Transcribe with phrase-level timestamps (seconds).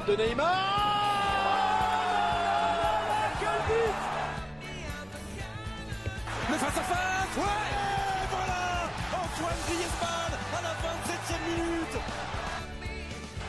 [0.00, 0.50] frappe de Neymar
[3.40, 3.94] Quel but
[6.50, 11.96] Le face-à-face Ouais Et voilà Antoine Griezmann à la 27e minute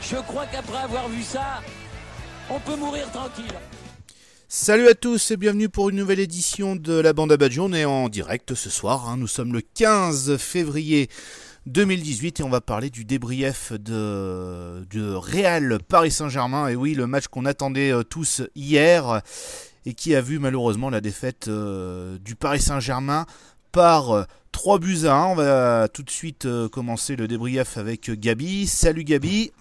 [0.02, 1.62] Je crois qu'après avoir vu ça,
[2.50, 3.46] on peut mourir tranquille.
[4.48, 7.58] Salut à tous et bienvenue pour une nouvelle édition de la bande à Badge.
[7.60, 9.16] On est en direct ce soir, hein.
[9.16, 11.10] nous sommes le 15 février
[11.68, 16.68] 2018 et on va parler du débrief de, de Real Paris Saint-Germain.
[16.68, 19.22] Et oui, le match qu'on attendait euh, tous hier
[19.86, 23.26] et qui a vu malheureusement la défaite euh, du Paris Saint-Germain
[23.72, 25.26] par euh, 3 buts à 1.
[25.28, 28.68] On va tout de suite euh, commencer le débrief avec Gabi.
[28.68, 29.52] Salut Gabi.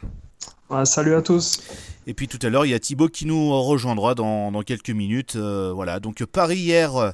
[0.69, 1.63] Ouais, salut à tous.
[2.07, 4.91] Et puis tout à l'heure, il y a Thibaut qui nous rejoindra dans, dans quelques
[4.91, 5.35] minutes.
[5.37, 7.11] Euh, voilà, donc Paris hier euh,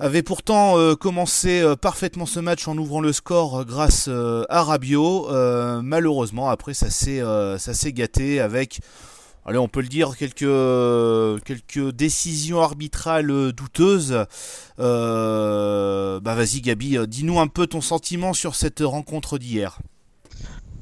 [0.00, 4.62] avait pourtant euh, commencé euh, parfaitement ce match en ouvrant le score euh, grâce à
[4.62, 5.28] Rabiot.
[5.82, 8.80] Malheureusement, après, ça s'est gâté avec,
[9.44, 14.24] allez, on peut le dire, quelques quelques décisions arbitrales douteuses.
[14.78, 19.78] Bah vas-y, Gabi, dis-nous un peu ton sentiment sur cette rencontre d'hier.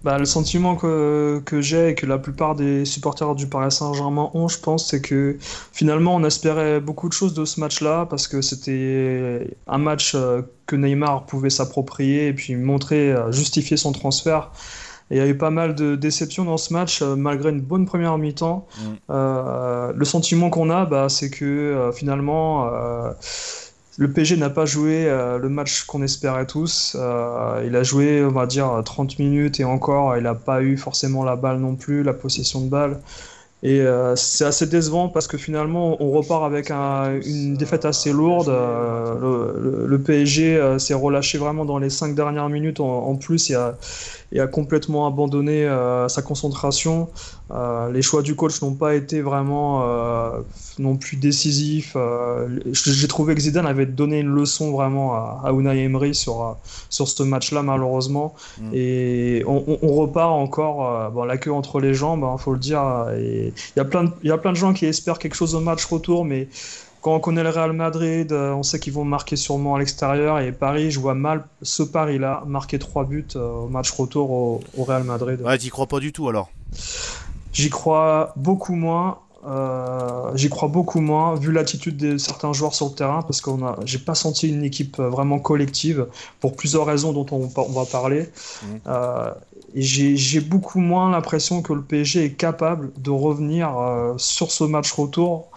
[0.09, 4.31] Bah, le sentiment que, que j'ai et que la plupart des supporters du Paris Saint-Germain
[4.33, 5.37] ont, je pense, c'est que
[5.71, 10.41] finalement on espérait beaucoup de choses de ce match-là parce que c'était un match euh,
[10.65, 14.51] que Neymar pouvait s'approprier et puis montrer, euh, justifier son transfert.
[15.11, 17.61] Et il y a eu pas mal de déceptions dans ce match euh, malgré une
[17.61, 18.67] bonne première mi-temps.
[18.79, 18.85] Mm.
[19.11, 22.71] Euh, le sentiment qu'on a, bah, c'est que euh, finalement.
[23.99, 26.97] Le PSG n'a pas joué euh, le match qu'on espérait tous.
[26.99, 30.77] Euh, il a joué, on va dire, 30 minutes et encore, il n'a pas eu
[30.77, 33.01] forcément la balle non plus, la possession de balle.
[33.63, 38.13] Et euh, c'est assez décevant parce que finalement, on repart avec un- une défaite assez
[38.13, 38.49] lourde.
[38.51, 43.77] Le, PSG s'est relâché vraiment dans les cinq dernières minutes en, en plus et a,
[44.33, 47.09] et a complètement abandonné euh, sa concentration.
[47.51, 50.41] Euh, les choix du coach n'ont pas été vraiment euh,
[50.79, 51.95] non plus décisifs.
[51.97, 56.57] Euh, J'ai trouvé que Zidane avait donné une leçon vraiment à, à Unai Emery sur,
[56.91, 58.35] sur ce match-là, malheureusement.
[58.61, 58.71] Mm.
[58.75, 62.59] Et on, on- on repart encore bon, la queue entre les jambes, il faut le
[62.59, 62.83] dire.
[63.17, 65.55] Il y, a plein de- il y a plein de gens qui espèrent quelque chose
[65.55, 66.49] au match retour, mais
[67.01, 70.39] quand on connaît le Real Madrid, euh, on sait qu'ils vont marquer sûrement à l'extérieur.
[70.41, 74.61] Et Paris, je vois mal ce Paris-là marquer trois buts euh, au match retour au,
[74.77, 75.41] au Real Madrid.
[75.43, 76.51] Ouais, t'y crois pas du tout alors.
[77.53, 79.19] J'y crois beaucoup moins.
[79.47, 83.65] euh, J'y crois beaucoup moins vu l'attitude de certains joueurs sur le terrain parce qu'on
[83.67, 86.07] a, j'ai pas senti une équipe vraiment collective
[86.41, 88.29] pour plusieurs raisons dont on, on va parler.
[88.87, 89.31] Euh,
[89.75, 94.65] et j'ai beaucoup moins l'impression que le PSG est capable de revenir euh, sur ce
[94.65, 95.51] match retour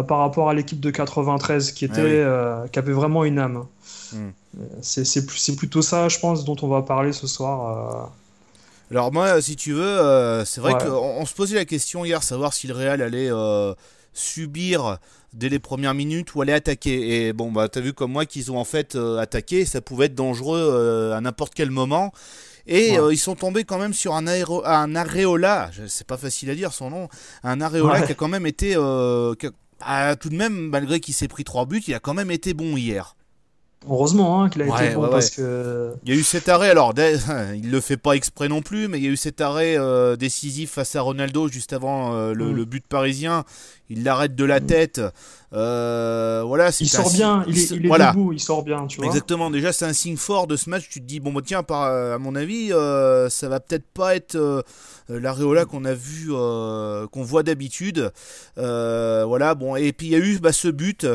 [0.00, 2.10] par rapport à l'équipe de 93 qui était, Ah oui.
[2.12, 3.66] euh, qui avait vraiment une âme.
[4.14, 4.32] Mhm.
[4.60, 8.06] Euh, C'est plutôt ça, je pense, dont on va parler ce soir.
[8.06, 8.06] euh.
[8.90, 10.80] Alors moi, si tu veux, euh, c'est vrai Ouais.
[10.84, 13.74] qu'on on se posait la question hier, savoir si le Real allait euh,
[14.12, 14.98] subir
[15.32, 17.26] dès les premières minutes ou aller attaquer.
[17.26, 20.06] Et bon, bah t'as vu comme moi qu'ils ont en fait euh, attaqué, ça pouvait
[20.06, 22.12] être dangereux euh, à n'importe quel moment.
[22.66, 22.98] Et Ouais.
[23.00, 26.54] euh, ils sont tombés quand même sur un, aéro, un Areola, c'est pas facile à
[26.54, 27.08] dire son nom,
[27.42, 28.06] un Areola Ouais.
[28.06, 29.50] qui a quand même été, euh, qui a-
[29.84, 32.54] ah, tout de même, malgré qu'il s'est pris trois buts, il a quand même été
[32.54, 33.16] bon hier.
[33.88, 35.36] Heureusement hein, qu'il a Ouais, été bon ouais, parce ouais.
[35.42, 36.94] que Il y a eu cet arrêt, alors
[37.56, 40.14] il le fait pas exprès non plus, mais il y a eu cet arrêt euh,
[40.14, 42.56] décisif face à Ronaldo juste avant euh, le, Mm.
[42.56, 43.44] le but parisien.
[43.92, 45.00] Il l'arrête de la tête.
[45.54, 48.12] Euh, voilà, il sort signe- bien, il est, s- il est voilà.
[48.12, 49.06] debout, il sort bien, tu vois.
[49.06, 50.88] Exactement, déjà c'est un signe fort de ce match.
[50.88, 54.16] Tu te dis, bon, bah, tiens, par, à mon avis, euh, ça va peut-être pas
[54.16, 54.62] être euh,
[55.10, 58.10] l'aréola qu'on a vu, euh, qu'on voit d'habitude.
[58.56, 61.06] Euh, voilà, bon, et puis il y a eu bah, ce but,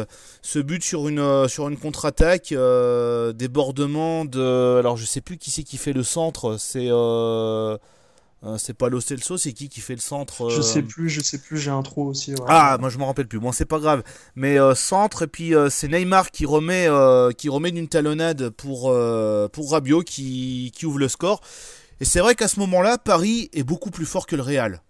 [0.43, 4.77] ce but sur une, euh, sur une contre-attaque, euh, débordement de.
[4.77, 6.89] Alors je sais plus qui c'est qui fait le centre, c'est.
[8.43, 10.83] Euh, euh, c'est pas Lo Celso, c'est qui qui fait le centre Je euh, sais
[10.83, 12.31] plus, je sais plus, j'ai un trou aussi.
[12.33, 12.45] ouais.
[12.47, 13.39] ah, moi je m'en rappelle plus.
[13.39, 14.03] Bon, c'est pas grave.
[14.35, 18.49] Mais euh, centre et puis euh, c'est Neymar qui remet euh, qui remet d'une talonnade
[18.49, 21.41] pour euh, pour Rabiot qui qui ouvre le score.
[21.99, 24.81] Et c'est vrai qu'à ce moment-là, Paris est beaucoup plus fort que le Real.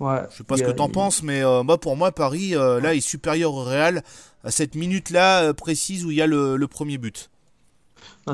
[0.00, 0.20] Ouais.
[0.30, 2.80] Je sais pas ce que t'en il- penses, mais euh, moi pour moi Paris euh,
[2.80, 4.02] là est supérieur au Real
[4.42, 7.30] à cette minute-là euh, précise où il y a le, le premier but.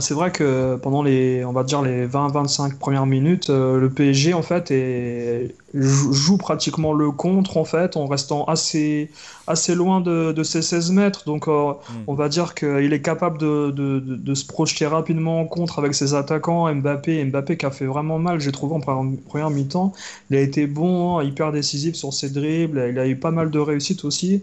[0.00, 4.34] C'est vrai que pendant les, on va dire les 20-25 premières minutes, euh, le PSG
[4.34, 9.10] en fait est- joue pratiquement le contre en fait en restant assez,
[9.46, 11.24] assez loin de, de ses 16 mètres.
[11.24, 11.72] Donc euh,
[12.06, 15.78] on va dire qu'il est capable de, de- de- de se projeter rapidement en contre
[15.78, 19.50] avec ses attaquants, Mbappé, Mbappé qui a fait vraiment mal, j'ai trouvé en première, première
[19.50, 19.92] mi-temps.
[20.30, 23.50] Il a été bon, hein, hyper décisif sur ses dribbles, il a eu pas mal
[23.50, 24.42] de réussite aussi.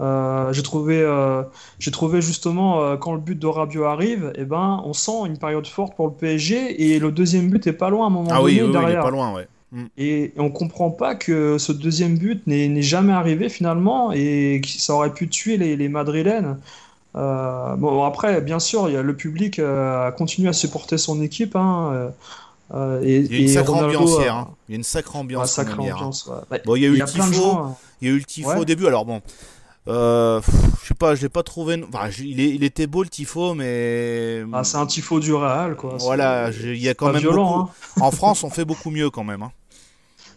[0.00, 1.42] Euh, j'ai trouvé, euh,
[1.78, 5.38] j'ai trouvé justement euh, quand le but de Rabiot arrive, eh ben, on sent une
[5.38, 8.28] période forte pour le PSG et le deuxième but est pas loin à un moment
[8.30, 9.02] Ah donné oui, oui, il est derrière.
[9.02, 9.48] pas loin, ouais.
[9.72, 9.84] Mm.
[9.96, 14.68] Et, et on comprend pas que ce deuxième but n'est jamais arrivé finalement et que
[14.68, 16.58] ça aurait pu tuer les, les Madrilènes.
[17.14, 21.56] Bon, après, bien sûr, y a le public a continué à supporter son équipe.
[21.56, 22.10] Hein,
[22.74, 24.34] euh, et, Il y a une et sacrée Ronaldo, ambiance hier.
[24.36, 24.48] hein.
[24.68, 25.52] Il y a une sacrée ouais, ambiance.
[25.52, 25.94] sacrée hein.
[25.94, 26.34] ambiance, ouais.
[26.50, 27.66] Bah, Bon, il y a eu le tifo.
[28.02, 28.58] Il y a eu le tifo Ouais.
[28.58, 28.86] au début.
[28.86, 29.22] Alors bon,
[29.88, 30.40] euh,
[30.82, 31.82] je sais pas, je l'ai pas trouvé.
[31.92, 35.76] Enfin, il, est- il était beau le tifo, mais ah, c'est un tifo du Real,
[35.76, 35.96] quoi.
[35.98, 38.00] voilà, il y a quand même violent, beaucoup.
[38.00, 39.42] En France, on fait beaucoup mieux quand même.
[39.42, 39.52] hein.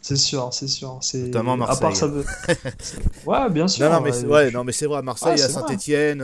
[0.02, 1.00] C'est sûr, c'est sûr.
[1.14, 2.08] Notamment à part ça.
[2.08, 2.24] Marseille.
[3.26, 3.86] ouais, bien sûr.
[3.90, 4.98] Non, non, mais c'est ouais, vrai.
[4.98, 5.50] à Marseille, Ouais, à.
[5.50, 6.24] Saint-Etienne,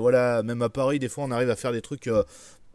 [0.00, 2.06] voilà, même à Paris, des fois, on arrive à faire des trucs.
[2.06, 2.22] euh,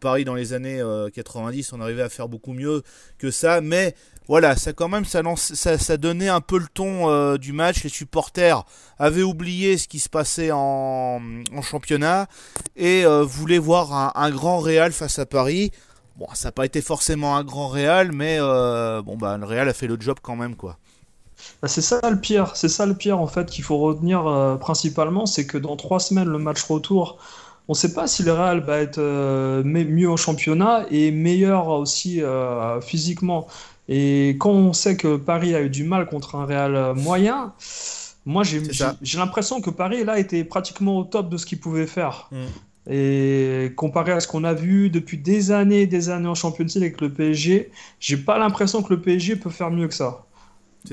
[0.00, 2.82] Paris dans les années euh, 90, on arrivait à faire beaucoup mieux
[3.18, 3.94] que ça, mais
[4.30, 5.52] voilà, ça quand même, ça, lance,
[5.98, 7.82] donnait un peu le ton euh, du match.
[7.82, 8.64] Les supporters
[8.96, 11.20] avaient oublié ce qui se passait en,
[11.62, 12.28] championnat
[12.76, 15.72] et euh, voulaient voir un, grand Real face à Paris.
[16.16, 19.68] Bon, ça n'a pas été forcément un grand Real, mais euh, bon, bah, le Real
[19.68, 20.78] a fait le job quand même, quoi.
[21.62, 24.56] Bah, c'est ça le pire, c'est ça le pire en fait qu'il faut retenir euh,
[24.56, 27.18] principalement, c'est que dans trois semaines le match retour,
[27.70, 31.68] on ne sait pas si le Real va être euh, mieux au championnat et meilleur
[31.68, 33.46] aussi euh, physiquement.
[33.88, 37.52] Et quand on sait que Paris a eu du mal contre un Real euh, moyen,
[38.26, 38.60] moi j'ai
[39.16, 42.28] l'impression que Paris là était pratiquement au top de ce qu'il pouvait faire.
[42.32, 42.92] Mm.
[42.92, 46.78] Et comparé à ce qu'on a vu depuis des années, des années en Champions League
[46.82, 47.70] avec le PSG,
[48.00, 50.24] j'ai pas l'impression que le PSG peut faire mieux que ça.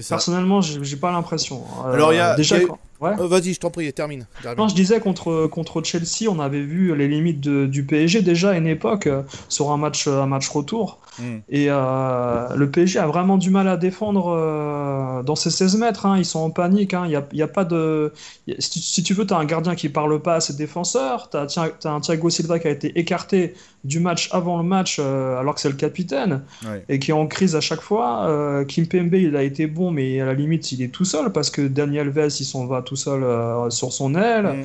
[0.10, 1.64] Personnellement, j'ai pas l'impression.
[1.92, 2.68] Alors, il y a- déjà, y a-
[3.02, 3.12] ouais.
[3.20, 4.26] Euh, Vas-y, je t'en prie, termine.
[4.42, 4.58] termine.
[4.60, 8.52] Non, je disais contre, contre Chelsea, on avait vu les limites de- du PSG déjà
[8.52, 11.00] à une époque euh, sur un match, un match retour.
[11.20, 11.24] Mm.
[11.50, 16.06] Et euh, le PSG a vraiment du mal à défendre euh, dans ses 16 mètres.
[16.06, 16.16] hein.
[16.18, 16.94] Ils sont en panique.
[16.94, 17.04] hein.
[17.06, 18.14] Il y a, il y a pas de.
[18.60, 21.30] si, tu- si tu veux, tu as un gardien qui parle pas à ses défenseurs.
[21.32, 25.40] Tu as, un Thiago Silva qui a été écarté du match avant le match euh,
[25.40, 26.84] alors que c'est le capitaine Ouais.
[26.90, 28.28] et qui est en crise à chaque fois.
[28.28, 31.50] Euh, Kimpembe, il a été bon, mais à la limite, il est tout seul parce
[31.50, 34.46] que Daniel Alves, il s'en va tout seul euh, sur son aile.
[34.46, 34.64] Mm.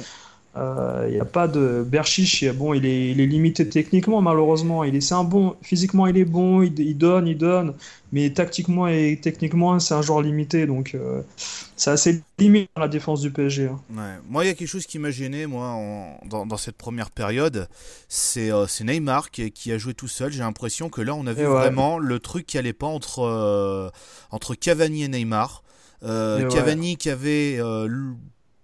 [0.55, 4.85] Euh, Il n'y a pas de Berchiche, bon, il est, il est limité techniquement, malheureusement.
[4.85, 7.73] Il est, c'est un bon, physiquement, il est bon, il, il donne, il donne,
[8.13, 11.23] mais tactiquement et techniquement, c'est un joueur limité, donc euh,
[11.75, 13.69] c'est assez limité dans la défense du PSG.
[13.69, 13.81] hein.
[13.97, 14.19] Ouais.
[14.29, 17.11] Moi, il y a quelque chose qui m'a gêné, moi, en- dans, dans cette première
[17.11, 17.67] période.
[18.09, 20.33] C'est euh, Neymar qui, qui a joué tout seul.
[20.33, 21.49] J'ai l'impression que là, on a vu ouais.
[21.49, 23.89] vraiment le truc qui allait pas entre, euh,
[24.31, 25.63] entre Cavani et Neymar.
[26.05, 26.49] Euh, ouais.
[26.55, 27.57] Cavani qui avait.
[27.59, 27.89] euh,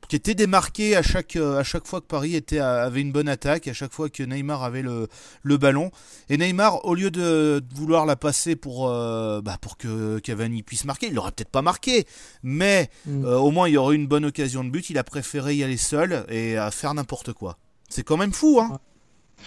[0.09, 3.29] qui était démarqué à chaque, euh, à chaque fois que Paris était, avait une bonne
[3.29, 5.07] attaque, à chaque fois que Neymar avait le,
[5.43, 5.91] le ballon.
[6.31, 10.63] Et Neymar, au lieu de, de vouloir la passer pour, euh, bah, pour que Cavani
[10.63, 12.07] puisse marquer, il l'aurait peut-être pas marqué,
[12.43, 13.25] mais Mm.
[13.27, 14.89] euh, au moins il y aurait eu une bonne occasion de but.
[14.89, 17.59] Il a préféré y aller seul et à faire n'importe quoi.
[17.91, 18.81] C'est quand même fou, hein.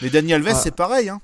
[0.03, 0.61] Mais Daniel Alves, Ouais.
[0.61, 1.21] c'est pareil, hein.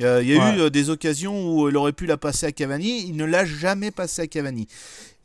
[0.00, 0.56] Il y a, il y a Ouais.
[0.56, 3.44] eu euh, des occasions où il aurait pu la passer à Cavani, il ne l'a
[3.44, 4.66] jamais passé à Cavani.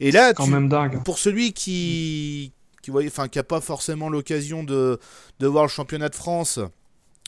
[0.01, 1.01] Et là, Quand tu- même dingue.
[1.05, 4.99] pour celui qui qui voyait enfin qui a pas forcément l'occasion de,
[5.39, 6.59] de voir le championnat de France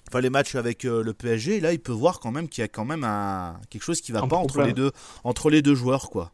[0.10, 2.66] enfin les matchs avec euh, le PSG là il peut voir quand même qu'il y
[2.66, 4.92] a quand même un quelque chose qui va Un pas entre les deux
[5.24, 6.34] entre les deux joueurs quoi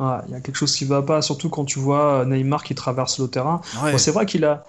[0.00, 2.74] Ouais, Il y a quelque chose qui va pas, surtout quand tu vois Neymar qui
[2.74, 3.60] traverse le terrain.
[3.72, 4.64] ouais Bon, c'est vrai qu'il a,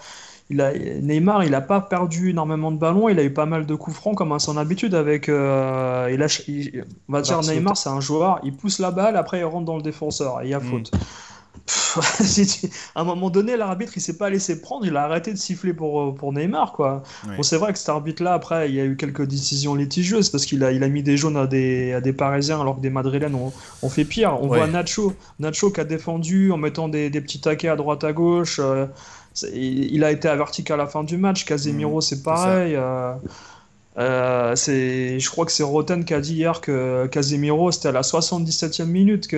[0.50, 3.66] il a, Neymar, il a pas perdu énormément de ballons, il a eu pas mal
[3.66, 7.38] de coups francs comme à son habitude avec, euh, il lâche- il- on va dire
[7.54, 10.46] Neymar, c'est un joueur, il pousse la balle, après il rentre dans le défenseur et
[10.46, 10.64] il y a Mm.
[10.64, 10.92] faute.
[12.96, 15.74] À un moment donné, l'arbitre il s'est pas laissé prendre, il a arrêté de siffler
[15.74, 17.04] pour, euh, pour Neymar quoi.
[17.28, 17.36] Ouais.
[17.38, 20.46] Bon, c'est vrai que cet arbitre-là, après, il y a eu quelques décisions litigieuses parce
[20.46, 22.90] qu'il a, il a mis des jaunes à des, à des Parisiens alors que des
[22.90, 23.52] Madrilènes ont,
[23.84, 24.38] ont fait pire.
[24.42, 24.58] On Ouais.
[24.60, 28.14] voit Nacho, Nacho qui a défendu en mettant des, des petits taquets à droite à
[28.14, 28.60] gauche.
[28.60, 28.88] euh,
[29.54, 31.46] il, a été averti qu'à la fin du match.
[31.46, 32.76] Casemiro, Mhm, c'est pareil.
[32.76, 33.14] euh,
[33.98, 37.92] euh, c'est, je crois que c'est Roten qui a dit hier que Casemiro, c'était à
[37.92, 39.38] la 77e minute qu'il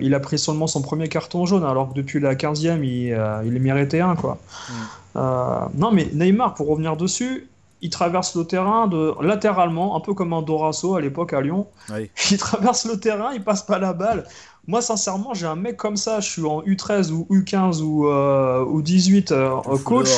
[0.00, 3.42] il a pris seulement son premier carton jaune, alors que depuis la 15e, il, euh,
[3.44, 4.16] il méritait un.
[4.16, 4.38] Quoi.
[5.16, 7.48] Euh, non, mais Neymar, pour revenir dessus,
[7.80, 11.66] il traverse le terrain de, latéralement, un peu comme un Dorasso à l'époque à Lyon.
[11.94, 12.10] Oui.
[12.32, 14.26] Il traverse le terrain, il passe pas la balle.
[14.68, 18.64] Moi, sincèrement, j'ai un mec comme ça, je suis en U13 ou U15 ou, euh,
[18.64, 20.08] ou 18 euh, coach.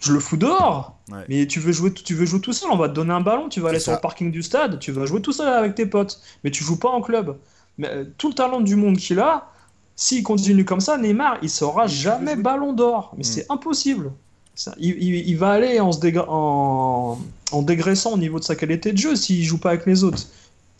[0.00, 0.96] je le fous dehors.
[1.10, 1.24] Ouais.
[1.28, 3.48] Mais tu veux, jouer, tu veux jouer tout seul, on va te donner un ballon,
[3.48, 5.86] tu vas aller sur le parking du stade, tu vas jouer tout seul avec tes
[5.86, 6.20] potes.
[6.44, 7.36] Mais tu joues pas en club.
[7.78, 9.46] Mais euh, tout le talent du monde qu'il a,
[9.96, 13.12] s'il continue comme ça, Neymar, il sera jamais ballon d'or.
[13.16, 13.24] Mais Mm.
[13.24, 14.12] c'est impossible.
[14.54, 17.18] Ça, il, il- il va aller en, se dégra- en,
[17.52, 20.26] en dégraissant au niveau de sa qualité de jeu s'il joue pas avec les autres.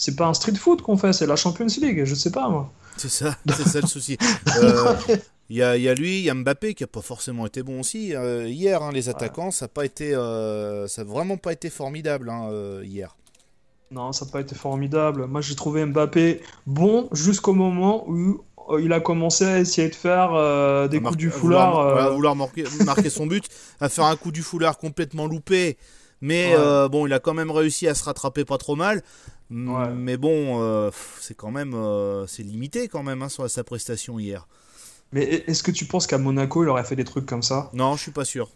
[0.03, 2.73] C'est pas un street foot qu'on fait, c'est la Champions League, je sais pas moi.
[2.97, 4.17] C'est ça, c'est ça le souci.
[4.63, 4.95] Euh,
[5.51, 7.45] Il y, a, il y a lui, il y a Mbappé qui a pas forcément
[7.45, 8.15] été bon aussi.
[8.15, 11.71] Euh, hier, hein, les attaquants, ça a pas été, euh, ça a vraiment pas été
[11.71, 13.17] formidable hein, euh, hier.
[13.91, 15.27] Non, ça n'a pas été formidable.
[15.27, 18.41] Moi, j'ai trouvé Mbappé bon jusqu'au moment où
[18.79, 20.31] il a commencé à essayer de faire
[20.89, 21.73] des À coups du foulard.
[21.73, 23.45] vouloir, à vouloir marquer, marquer son but,
[23.81, 25.77] à faire un coup du foulard complètement loupé.
[26.21, 26.89] Mais Ouais.
[26.89, 29.03] bon, il a quand même réussi à se rattraper pas trop mal.
[29.67, 29.89] Ouais.
[29.89, 30.91] Mais bon, euh,
[31.21, 34.47] c'est quand même, euh, c'est limité quand même hein, sur sa prestation hier.
[35.13, 37.71] Mais est-ce que tu penses qu'à Monaco, il aurait fait des trucs comme ça?
[37.73, 38.49] Non, je suis pas sûr.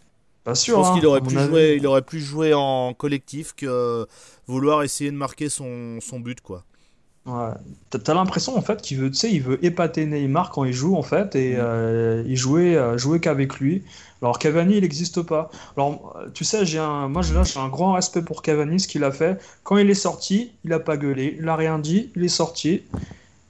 [0.43, 0.75] Pas Je sûr.
[0.75, 4.07] pense hein, qu'il aurait plus joué, il aurait plus joué en collectif que
[4.47, 6.65] vouloir essayer de marquer son, son but quoi.
[7.25, 7.53] Ouais.
[7.89, 10.95] T'as l'impression en fait qu'il veut, tu sais, il veut épater Neymar quand il joue
[10.95, 11.57] en fait, et Mm.
[11.57, 13.83] euh, il jouait, euh, jouait qu'avec lui.
[14.25, 15.51] Alors Cavani, il n'existe pas.
[15.77, 19.03] Alors tu sais, j'ai un, moi là, j'ai un grand respect pour Cavani, ce qu'il
[19.03, 19.39] a fait.
[19.63, 22.81] Quand il est sorti, il a pas gueulé, il a rien dit, il est sorti.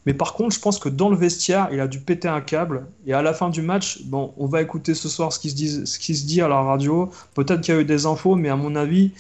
[0.06, 2.86] Mais par contre, je pense que dans le vestiaire, il a dû péter un câble.
[3.08, 5.56] Et à la fin du match, bon, on va écouter ce soir ce qui se
[5.56, 7.10] dit, ce qui se dit à la radio.
[7.34, 9.12] Peut-être qu'il y a eu des infos, mais à mon avis,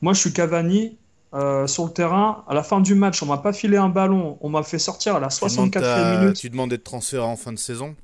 [0.00, 0.96] moi je suis Cavani.
[1.34, 4.36] euh, sur le terrain, à la fin du match, on m'a pas filé un ballon,
[4.42, 6.36] on m'a fait sortir à la Tu demandes 64e ta- minute.
[6.36, 7.94] Tu demandes d'être transféré en fin de saison.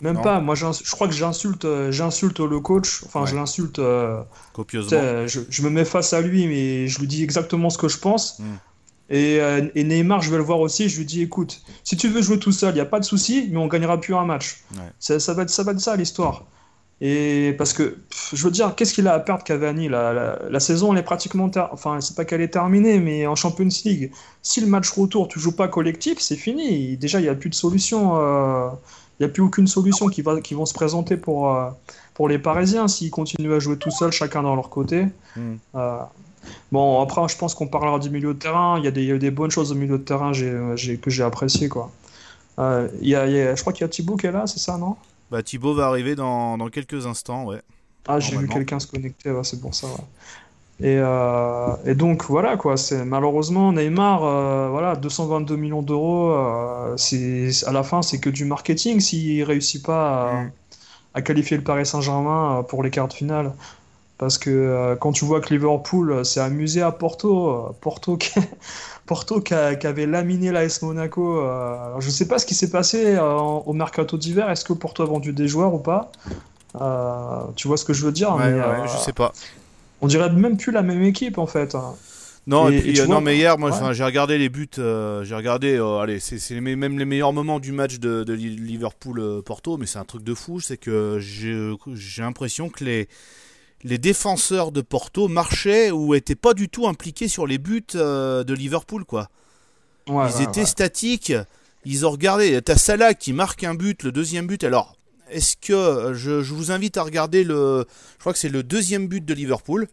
[0.00, 0.22] Même non.
[0.22, 4.90] pas, moi je crois que j'insulte euh, j'insulte le coach, enfin je l'insulte, euh, Copieusement.
[4.90, 7.88] sais, je, je me mets face à lui, mais je lui dis exactement ce que
[7.88, 8.38] je pense.
[8.38, 8.44] Mm.
[9.10, 12.08] Et, euh, et Neymar, je vais le voir aussi, je lui dis écoute, si tu
[12.08, 14.24] veux jouer tout seul, il n'y a pas de souci, mais on gagnera plus un
[14.24, 14.62] match.
[14.74, 14.82] Ouais.
[15.00, 16.44] Ça, ça va être ça, va être ça l'histoire.
[17.00, 19.88] Et parce que, pff, je veux dire, qu'est-ce qu'il a à perdre Cavani?
[19.88, 21.48] La, la, la saison, elle est pratiquement.
[21.72, 24.10] Enfin, c'est pas qu'elle est terminée, mais en Champions League,
[24.42, 26.96] si le match retour, tu joues pas collectif, c'est fini.
[26.96, 28.16] Déjà, il n'y a plus de solution.
[28.20, 28.68] euh,
[29.20, 31.70] n'y a plus aucune solution qui, va, qui vont se présenter pour, euh,
[32.14, 35.06] pour les Parisiens s'ils continuent à jouer tout seuls, chacun dans leur côté.
[35.36, 35.54] Mm.
[35.74, 35.98] Euh,
[36.72, 38.78] bon, après, je pense qu'on parlera du milieu de terrain.
[38.78, 40.32] Il y, a des, il y a eu des bonnes choses au milieu de terrain
[40.32, 41.68] j'ai, que j'ai apprécié.
[41.68, 41.90] Quoi.
[42.58, 44.32] Euh, il y a, il y a- je crois qu'il y a Thibaut qui est
[44.32, 44.96] là, c'est ça, non?
[45.30, 47.60] Bah Thibaut va arriver dans, dans quelques instants, ouais.
[48.06, 49.86] Ah, j'ai vu quelqu'un se connecter, ouais, c'est pour ça.
[49.88, 49.92] ouais.
[50.80, 56.96] Et, euh, et donc voilà quoi, c'est malheureusement Neymar, euh, voilà, 222 millions d'euros, euh,
[56.96, 60.50] c'est à la fin c'est que du marketing s'il réussit pas à, Mm.
[61.14, 63.52] à qualifier le Paris Saint-Germain pour les quarts de finale.
[64.18, 68.30] Parce que quand tu vois que Liverpool s'est amusé à Porto, Porto qui,
[69.06, 72.70] Porto qui, a- qui avait laminé l'AS Monaco, alors je sais pas ce qui s'est
[72.70, 76.10] passé en- au mercato d'hiver, est-ce que Porto a vendu des joueurs ou pas?
[77.56, 78.34] Tu vois ce que je veux dire?
[78.34, 79.32] Ouais, mais, ouais, je sais pas.
[80.00, 81.74] On dirait même plus la même équipe en fait.
[81.74, 81.94] hein.
[82.46, 83.92] Non, et, Et- puis, et tu euh, vois- non, mais hier, moi, Ouais.
[83.94, 87.04] j'ai regardé les buts, euh, j'ai regardé, euh, allez, c'est c'est les me- même les
[87.04, 90.78] meilleurs moments du match de, de Li- Liverpool-Porto, mais c'est un truc de fou, c'est
[90.78, 93.06] que j'ai j'ai l'impression que les,
[93.84, 98.44] les défenseurs de Porto marchaient ou étaient pas du tout impliqués sur les buts euh,
[98.44, 99.28] de Liverpool, quoi.
[100.08, 100.66] Ouais, ils ouais, étaient ouais.
[100.66, 101.34] statiques,
[101.84, 102.62] ils ont regardé.
[102.62, 104.64] T'as Salah qui marque un but, le deuxième but.
[104.64, 104.96] Alors,
[105.30, 107.86] est-ce que euh, je, vous invite à regarder le.
[108.14, 109.88] Je crois que c'est le deuxième but de Liverpool.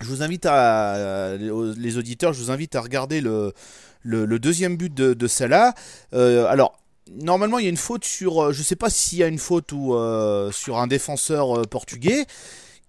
[0.00, 0.94] Je vous invite à.
[0.96, 3.52] euh, Les auditeurs, je vous invite à regarder le,
[4.04, 5.74] deuxième but de, de Salah.
[6.14, 6.78] Euh, alors.
[7.10, 8.52] Normalement, il y a une faute sur.
[8.52, 9.96] Je sais pas s'il y a une faute ou
[10.52, 12.26] sur un défenseur portugais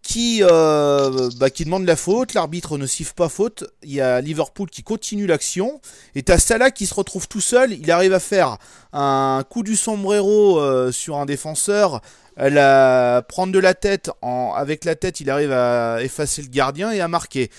[0.01, 2.34] qui, euh, bah, qui demande la faute.
[2.34, 3.65] L'arbitre ne siffle pas faute.
[3.84, 5.82] Il y a Liverpool qui continue l'action.
[6.15, 7.74] Et t'as Salah qui se retrouve tout seul.
[7.74, 8.58] Il arrive à faire
[8.94, 12.01] un coup du sombrero euh, sur un défenseur.
[12.36, 14.10] Elle a prendre de la tête.
[14.22, 17.51] En, avec la tête, il arrive à effacer le gardien et à marquer.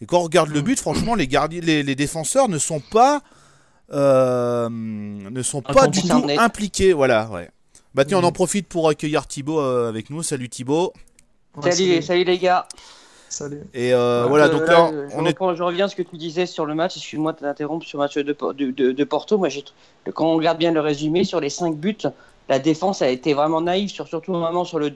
[0.00, 3.22] Et quand on regarde le but, franchement, les, gardiens, les, les défenseurs ne sont pas,
[3.92, 6.92] euh, ne sont pas du tout impliqués.
[6.92, 7.50] Voilà, ouais.
[7.94, 10.22] Bah tiens, on en profite pour accueillir Thibaut avec nous.
[10.22, 10.92] Salut Thibaut.
[11.64, 12.66] Ouais, Salut, salut les gars.
[13.28, 13.60] salut.
[13.74, 16.02] Et euh, Euh, voilà, donc là, je, on est reprends- je reviens à ce que
[16.02, 16.96] tu disais sur le match.
[16.96, 19.38] Excuse-moi de t'interrompre sur le match de, Por- de, de- de Porto.
[19.38, 19.48] Moi,
[20.14, 21.96] quand on regarde bien le résumé sur les 5 buts,
[22.48, 24.90] la défense a été vraiment naïve, sur, surtout au moment sur le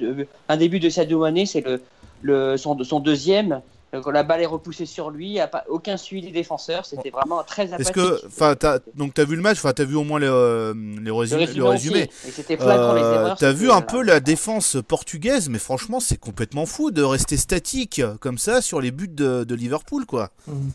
[0.49, 1.83] un début de Sadio Mané, c'est le,
[2.23, 3.61] le, son, son deuxième.
[4.00, 6.87] Quand la balle est repoussée sur lui, il n'y a pas, aucun suivi des défenseurs.
[6.87, 7.92] C'était vraiment très Est-ce apathique.
[7.94, 10.72] que, enfin, t'as- donc t'as vu le match, enfin, t'as vu au moins le, euh,
[10.75, 12.08] les le résumé, le résumé.
[12.25, 12.40] aussi.
[12.40, 13.37] Et les Euh, erreurs.
[13.38, 18.00] T'as vu un peu la défense portugaise, mais franchement, c'est complètement fou de rester statique
[18.20, 20.30] comme ça sur les buts de, de Liverpool, quoi.
[20.46, 20.70] Mhm.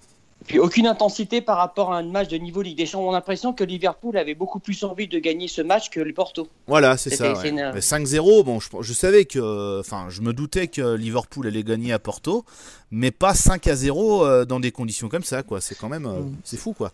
[0.47, 3.09] Puis aucune intensité par rapport à un match de niveau Ligue des Champions.
[3.09, 6.13] On a l'impression que Liverpool avait beaucoup plus envie de gagner ce match que le
[6.13, 6.47] Porto.
[6.67, 7.33] Voilà, c'est ça.
[7.33, 7.49] ouais.
[7.49, 11.63] une- Mais 5-0, bon, je, je savais que, enfin, je me doutais que Liverpool allait
[11.63, 12.45] gagner à Porto,
[12.91, 15.59] mais pas 5 à 0 euh, dans des conditions comme ça, quoi.
[15.59, 16.35] C'est quand même, euh, Mm.
[16.45, 16.91] c'est fou, quoi.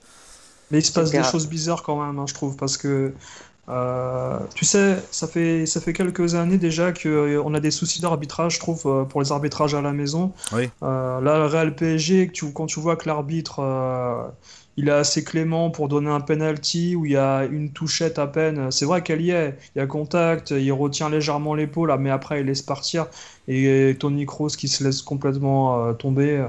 [0.72, 3.14] Mais il se passe C'est des choses bizarres quand même, hein, je trouve, parce que
[3.70, 7.72] euh, tu sais, ça fait ça fait quelques années déjà que euh, on a des
[7.72, 10.34] soucis d'arbitrage, je trouve, euh, pour les arbitrages à la maison.
[10.52, 10.70] Oui.
[10.84, 13.62] Euh, là, le Real PSG, tu, quand tu vois que l'arbitre
[14.76, 18.26] il est assez clément pour donner un penalty où il y a une touchette à
[18.26, 21.98] peine, c'est vrai qu'elle y est, il y a contact, il retient légèrement l'épaule, ah,
[21.98, 23.06] mais après il laisse partir
[23.48, 26.44] et Tony Kroos qui se laisse complètement tomber.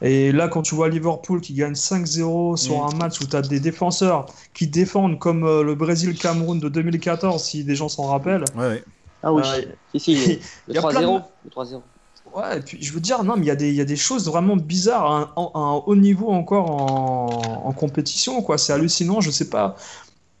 [0.00, 3.42] Et là, quand tu vois Liverpool qui gagne 5-0 sur un match où tu as
[3.42, 8.44] des défenseurs qui défendent comme euh, le Brésil-Cameroun de 2014, si des gens s'en rappellent.
[8.56, 8.84] Ouais, ouais.
[9.22, 9.62] Ah oui, Euh,
[9.94, 10.38] si, si, le
[10.68, 11.22] il y a plein de- 3-0.
[11.44, 11.82] Le 3-0.
[12.34, 13.84] Ouais, et puis je veux dire, non, mais il y, a des- il y a
[13.86, 18.58] des choses vraiment bizarres à un, à un haut niveau encore en, en compétition, quoi.
[18.58, 19.76] C'est hallucinant, je sais pas.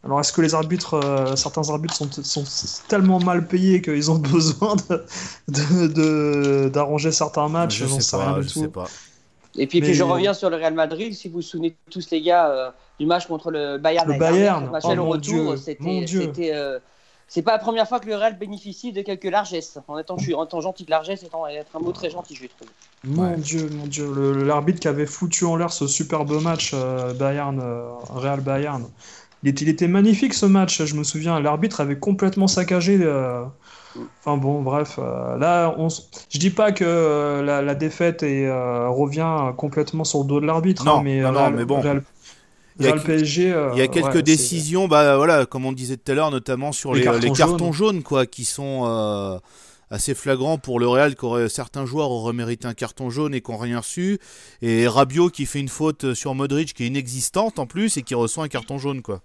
[0.04, 2.44] Alors, est-ce que les arbitres, euh, certains arbitres sont, sont
[2.86, 5.04] tellement mal payés qu'ils ont besoin de-
[5.48, 7.78] de- de- d'arranger certains matchs?
[7.78, 8.60] Je J'en sais sais pas, rien du je tout.
[8.60, 8.86] sais pas.
[9.56, 11.14] Et puis, je reviens sur le Real Madrid.
[11.14, 14.70] Si vous vous souvenez tous les gars euh, du match contre le Bayern, Le Bayern,
[14.70, 16.78] match oh mon retour, c'était, euh,
[17.26, 19.78] c'est pas la première fois que le Real bénéficie de quelques largesses.
[19.88, 22.34] En étant, je suis- en étant gentil de largesse, étant être un mot très gentil,
[22.34, 22.70] je vais trouver.
[23.04, 23.36] Mon Ouais.
[23.36, 27.94] Dieu, mon Dieu, l'arbitre qui avait foutu en l'air ce superbe match euh, Bayern, euh,
[28.10, 28.90] Real Bayern.
[29.42, 31.38] Il était, il était magnifique ce match, je me souviens.
[31.38, 32.98] L'arbitre avait complètement saccagé.
[34.20, 34.98] Enfin bon, bref.
[34.98, 39.52] euh, là, on, s- je dis pas que euh, la, la défaite est, euh, revient
[39.56, 41.80] complètement sur le dos de l'arbitre, Non, hein, mais, non, non, Real, mais bon.
[41.80, 43.52] Il y a Real que- PSG.
[43.52, 46.30] euh, Il y a quelques ouais, décisions, bah voilà, comme on disait tout à l'heure,
[46.30, 47.94] notamment sur Les les, cartons les cartons jaunes.
[47.94, 49.38] jaunes, quoi, qui sont euh,
[49.90, 53.50] assez flagrants pour le Real, qu'aurait certains joueurs auraient mérité un carton jaune et qui
[53.50, 54.20] n'ont rien reçu,
[54.62, 58.14] et Rabiot qui fait une faute sur Modric qui est inexistante en plus et qui
[58.14, 59.22] reçoit un carton jaune, quoi.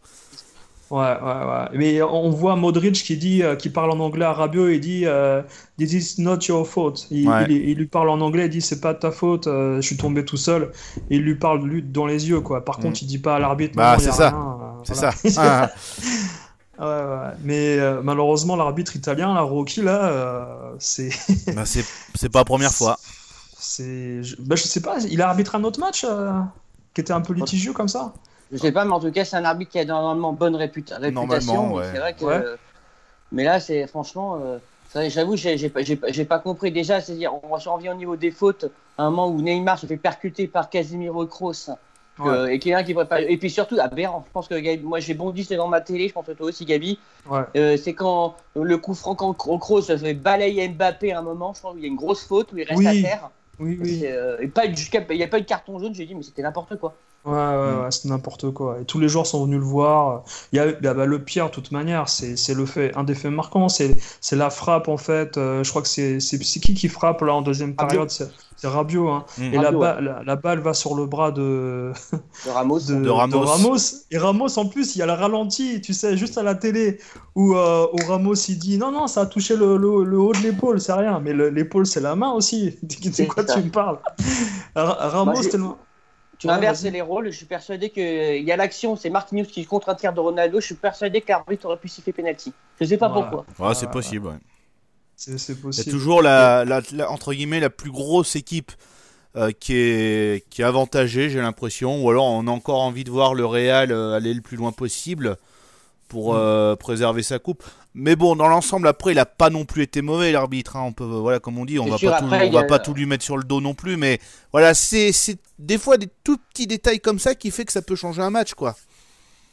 [0.93, 1.65] Ouais, ouais, ouais.
[1.73, 5.05] Mais on voit Modric qui dit, euh, qui parle en anglais à Rabiot et dit
[5.05, 5.41] euh,
[5.79, 7.07] This is not your fault.
[7.09, 7.45] Il, Ouais.
[7.50, 9.81] il- il lui parle en anglais, il dit c'est pas de ta faute, euh, je
[9.87, 10.72] suis tombé tout seul.
[11.09, 12.63] Et il lui parle lui dans les yeux, quoi.
[12.63, 12.83] Par Mm.
[12.83, 13.75] contre, il dit pas à l'arbitre.
[13.75, 14.27] Bah, c'est ça.
[14.35, 15.11] euh, C'est voilà.
[15.13, 15.41] ça.
[15.41, 15.72] Ah,
[16.79, 17.33] Ouais, ouais.
[17.44, 20.46] Mais euh, malheureusement, l'arbitre italien, la Rocky, là, euh,
[20.79, 21.09] c'est.
[21.55, 22.98] bah, c'est c'est pas la première fois.
[23.57, 26.31] c'est je, bah, je sais pas, il a arbitré un autre match euh,
[26.94, 28.13] qui était un peu litigieux comme ça?
[28.53, 31.00] Je sais pas, mais en tout cas, c'est un arbitre qui a normalement bonne réputa-
[31.00, 31.74] réputation.
[31.74, 31.85] Ouais.
[31.92, 32.24] C'est vrai que.
[32.25, 32.42] Ouais.
[33.31, 34.39] Mais là, c'est franchement.
[34.42, 34.59] euh,
[35.09, 37.01] J'avoue, j'ai pas, pas- pas compris déjà.
[37.01, 38.66] C'est-à-dire, on revient au niveau des fautes.
[38.98, 41.72] À un moment où Neymar se fait percuter par Casemiro et Kroos.
[42.20, 42.29] Ouais.
[42.29, 44.24] euh, et, qu'il qui prépare- et puis surtout, aberrant.
[44.27, 46.63] Je pense que Gabi- moi j'ai bondi devant ma télé, je pense que toi aussi,
[46.63, 47.00] Gabi.
[47.27, 47.39] Ouais.
[47.57, 51.55] Euh, c'est quand le coup franc en Kroos se fait balayer Mbappé à un moment,
[51.55, 52.85] je pense, où il y a une grosse faute, où il reste Oui.
[52.87, 53.31] à terre.
[53.59, 53.98] Oui, oui.
[54.01, 56.13] C'est, euh, et pas, jusqu'à- il n'y a pas eu de carton jaune, j'ai dit,
[56.13, 56.94] mais c'était n'importe quoi.
[57.25, 57.81] Ouais, ouais, Mm.
[57.83, 58.79] ouais, c'est n'importe quoi.
[58.81, 60.24] Et tous les joueurs sont venus le voir.
[60.51, 63.03] Il y a, bah, bah, le pire, de toute manière, c'est c'est le fait, un
[63.05, 65.38] des faits marquants, c'est c'est la frappe en fait.
[65.38, 66.18] Euh, je crois que c'est
[66.59, 68.05] qui qui frappe là en deuxième Rabiot.
[68.07, 68.09] période,
[68.57, 69.07] c'est Rabiot.
[69.07, 69.24] Hein.
[69.38, 69.44] Mm.
[69.53, 71.94] Et la, la, la balle va sur le bras de,
[72.46, 72.79] De Ramos.
[72.90, 73.96] de, De Ramos.
[74.12, 77.00] Et Ramos, en plus, il y a le ralenti, tu sais, juste à la télé,
[77.36, 80.33] où, euh, où Ramos il dit non, non, ça a touché le, le- le haut
[80.33, 81.22] de l'épaule, c'est rien.
[81.22, 82.77] Mais le- l'épaule, c'est la main aussi.
[82.83, 83.53] De C'est quoi ça.
[83.53, 84.00] tu me parles?
[84.75, 85.77] Ra- Ramos, tellement.
[86.39, 86.93] Tu inverser vas-y.
[86.93, 87.31] les rôles.
[87.31, 90.59] Je suis persuadé qu'il y a l'action, c'est Marquinhos qui contre un tir de Ronaldo.
[90.59, 92.51] Je suis persuadé que l'arbitre aurait pu siffler penalty.
[92.81, 93.46] Je sais pas pourquoi.
[93.59, 94.27] Ouais, c'est possible.
[94.27, 94.33] ouais.
[95.15, 95.91] C'est c'est Il y a possible.
[95.91, 98.72] toujours la, la- la- entre guillemets la plus grosse équipe
[99.35, 103.11] euh, qui est qui est avantagée, j'ai l'impression, ou alors on a encore envie de
[103.11, 105.37] voir le Real euh, aller le plus loin possible
[106.09, 106.37] pour Mm.
[106.37, 107.63] euh, préserver sa coupe.
[107.96, 110.75] Mais bon, dans l'ensemble, après, il a pas non plus été mauvais l'arbitre.
[110.77, 110.84] hein.
[110.88, 112.79] On peut, voilà, comme on dit, on va sûr, pas tout, on va a- pas
[112.79, 113.98] tout lui mettre sur le dos non plus.
[113.98, 114.20] Mais
[114.51, 117.82] voilà, c'est c'est des fois des tout petits détails comme ça qui fait que ça
[117.84, 118.75] peut changer un match, quoi.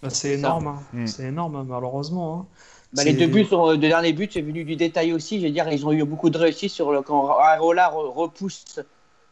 [0.02, 0.82] Bah, c'est énorme, hein.
[0.94, 1.06] Mm.
[1.06, 2.40] c'est énorme, malheureusement.
[2.40, 2.46] hein.
[2.94, 5.38] Bah, les deux buts, sont, euh, deux derniers buts, c'est venu du détail aussi.
[5.40, 8.30] Je veux dire, ils ont eu beaucoup de réussite sur le, quand Areola re-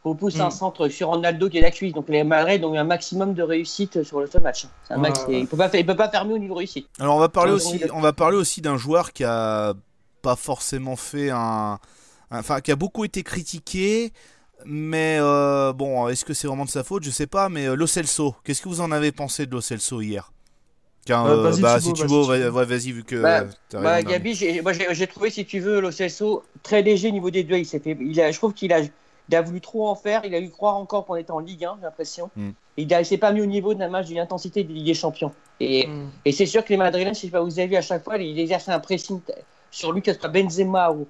[0.04, 0.50] repousse, repousse un Mm.
[0.50, 1.92] centre sur Ronaldo qui est la cuisse.
[1.92, 4.66] Donc les Madrid ont eu un maximum de réussite sur le ce match.
[4.86, 5.40] C'est un Ouais, max, ouais.
[5.40, 6.86] il peut pas faire, il peut pas faire mieux au niveau réussite.
[6.98, 9.74] Alors on va parler aussi, on va parler aussi d'un joueur qui a
[10.22, 11.78] pas forcément fait un,
[12.30, 14.12] enfin qui a beaucoup été critiqué,
[14.64, 17.04] mais euh, bon, est-ce que c'est vraiment de sa faute?
[17.04, 19.60] Je sais pas, mais euh, Lo Celso, qu'est-ce que vous en avez pensé de Lo
[19.60, 20.32] Celso hier?
[21.10, 24.74] Euh, vas-y, bah, si tu veux, vas-y vu que Bah, t'as Bah, Gabi, j'ai moi,
[24.74, 27.60] j'ai- j'ai trouvé, si tu veux, Lo Celso très léger au niveau des duels.
[27.60, 28.80] Il s'est fait, il a, je trouve qu'il a,
[29.28, 30.22] il a voulu trop en faire.
[30.24, 32.30] Il a eu croire encore qu'on était en Ligue 1, j'ai l'impression.
[32.36, 32.50] Mm.
[32.76, 35.32] Il il s'est pas mis au niveau d'un match d'une intensité de Ligue des Champions.
[35.60, 36.10] Et, Mm.
[36.24, 38.16] et c'est sûr que les Madrilènes, je sais pas, vous avez vu à chaque fois,
[38.16, 39.20] il exerce un pressing
[39.70, 41.06] sur lui, que ce soit Benzema ou,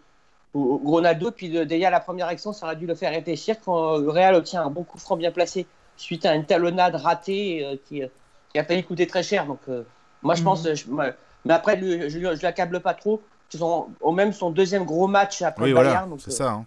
[0.54, 1.30] ou- ou Ronaldo.
[1.30, 4.10] Puis de- derrière la première action, ça aurait dû le faire réfléchir quand euh, le
[4.10, 8.02] Real obtient un bon coup franc bien placé suite à une talonnade ratée euh, qui,
[8.02, 8.08] euh,
[8.52, 9.46] qui a failli coûter très cher.
[9.46, 9.82] Donc, euh,
[10.22, 10.44] moi, je Mhm.
[10.46, 10.74] pense.
[10.74, 11.10] je- moi-
[11.44, 13.20] mais après, lui, je ne l'accable pas trop.
[13.50, 16.16] C'est son- au même son deuxième gros match après Oui, voilà, Bayern.
[16.18, 16.50] c'est euh, ça.
[16.50, 16.64] hein.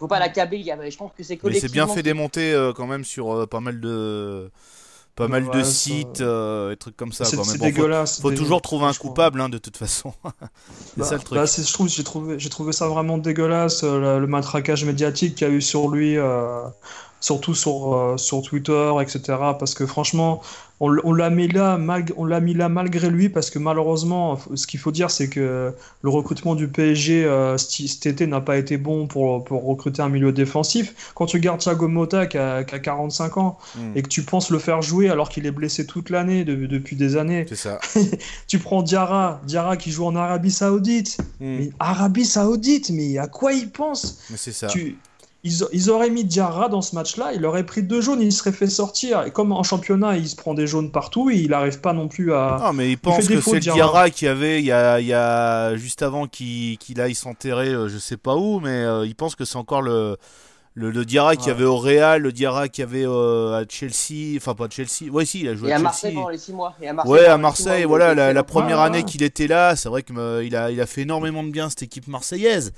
[0.00, 0.56] Faut pas l'accabler.
[0.58, 3.04] il y avait- Je pense que c'est Mais c'est bien fait démonter euh, quand même
[3.04, 4.50] sur euh, pas mal de
[5.16, 7.24] pas mal de Ouais, ça- sites euh, et trucs comme ça.
[7.26, 8.20] C'est bon, faut- dégueulasse.
[8.22, 10.14] faut, c'est toujours trouver un coupable hein, de toute façon.
[10.24, 11.38] c'est Bah, ça le truc.
[11.38, 15.34] bah, je trouve, j'ai trouvé, j'ai trouvé ça vraiment dégueulasse, euh, le, le matraquage médiatique
[15.34, 16.62] qu'il y a eu sur lui, euh,
[17.20, 19.20] surtout sur, euh, sur Twitter, etc.
[19.58, 20.40] Parce que franchement,
[20.82, 24.66] on, l'a mis là, malg- on l'a mis là malgré lui, parce que malheureusement, ce
[24.66, 28.78] qu'il faut dire, c'est que le recrutement du PSG euh, cet été n'a pas été
[28.78, 31.12] bon pour, pour recruter un milieu défensif.
[31.14, 33.92] Quand tu gardes Thiago Motta qui a, qui a 45 ans Mm.
[33.94, 36.96] et que tu penses le faire jouer alors qu'il est blessé toute l'année, de- depuis
[36.96, 37.78] des années, C'est ça.
[38.48, 41.18] tu prends Diarra, Diarra qui joue en Arabie Saoudite.
[41.40, 41.56] Mm.
[41.58, 44.66] Mais Arabie Saoudite, mais à quoi ils pensent Mais c'est ça.
[44.68, 44.96] tu...
[45.42, 48.52] ils, ils auraient mis Diarra dans ce match-là, il aurait pris deux jaunes, il serait
[48.52, 49.22] fait sortir.
[49.24, 52.32] Et comme en championnat, il se prend des jaunes partout, il n'arrive pas non plus
[52.34, 52.58] à.
[52.62, 53.76] Non, mais il pense que c'est le Diarra.
[53.76, 57.14] Diarra qu'il y avait il y a, il y a juste avant qu'il qu'il aille
[57.14, 60.16] s'enterrer, euh, je sais pas où, mais euh, il pense que c'est encore le,
[60.74, 61.52] le, le Diarra qu'il y Ouais.
[61.52, 65.10] avait au Real, le Diarra qu'il y avait euh, à Chelsea, enfin pas à Chelsea,
[65.10, 65.82] ouais si, il a joué Et à à Chelsea.
[65.82, 66.76] Marseille pendant les 6 mois.
[66.80, 69.04] Et à Marseille Ouais, à Marseille, mois, voilà, il la, première Ouais, année ouais.
[69.04, 71.82] qu'il était là, c'est vrai qu'il il a, il a fait énormément de bien cette
[71.82, 72.72] équipe marseillaise.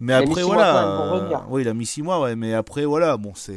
[0.00, 0.72] Mais après, voilà.
[0.72, 3.32] quand même pour euh, oui, il a mis 6 mois, ouais, mais après, voilà, bon,
[3.34, 3.54] c'est.